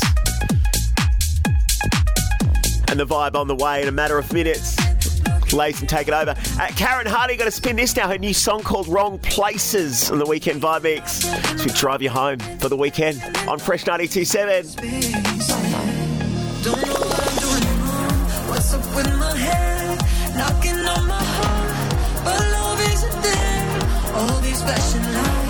And 2.87 2.97
the 2.97 3.05
vibe 3.05 3.35
on 3.35 3.49
the 3.49 3.55
way 3.55 3.81
in 3.81 3.89
a 3.89 3.91
matter 3.91 4.17
of 4.17 4.31
minutes. 4.31 4.77
Lace 5.51 5.81
and 5.81 5.89
take 5.89 6.07
it 6.07 6.13
over. 6.13 6.31
Uh, 6.31 6.67
Karen 6.77 7.05
Harding 7.05 7.37
got 7.37 7.45
to 7.45 7.51
spin 7.51 7.75
this 7.75 7.97
now. 7.97 8.07
Her 8.07 8.17
new 8.17 8.33
song 8.33 8.61
called 8.63 8.87
Wrong 8.87 9.19
Places 9.19 10.09
on 10.09 10.19
the 10.19 10.25
weekend 10.25 10.61
vibe 10.61 10.83
mix. 10.83 11.25
So 11.61 11.67
drive 11.75 12.01
you 12.01 12.11
home 12.11 12.39
for 12.59 12.69
the 12.69 12.77
weekend 12.77 13.21
on 13.45 13.59
Fresh 13.59 13.83
92.7. 13.83 15.81
Don't 16.63 16.81
know 16.81 17.10
Special 24.61 25.01
love. 25.13 25.40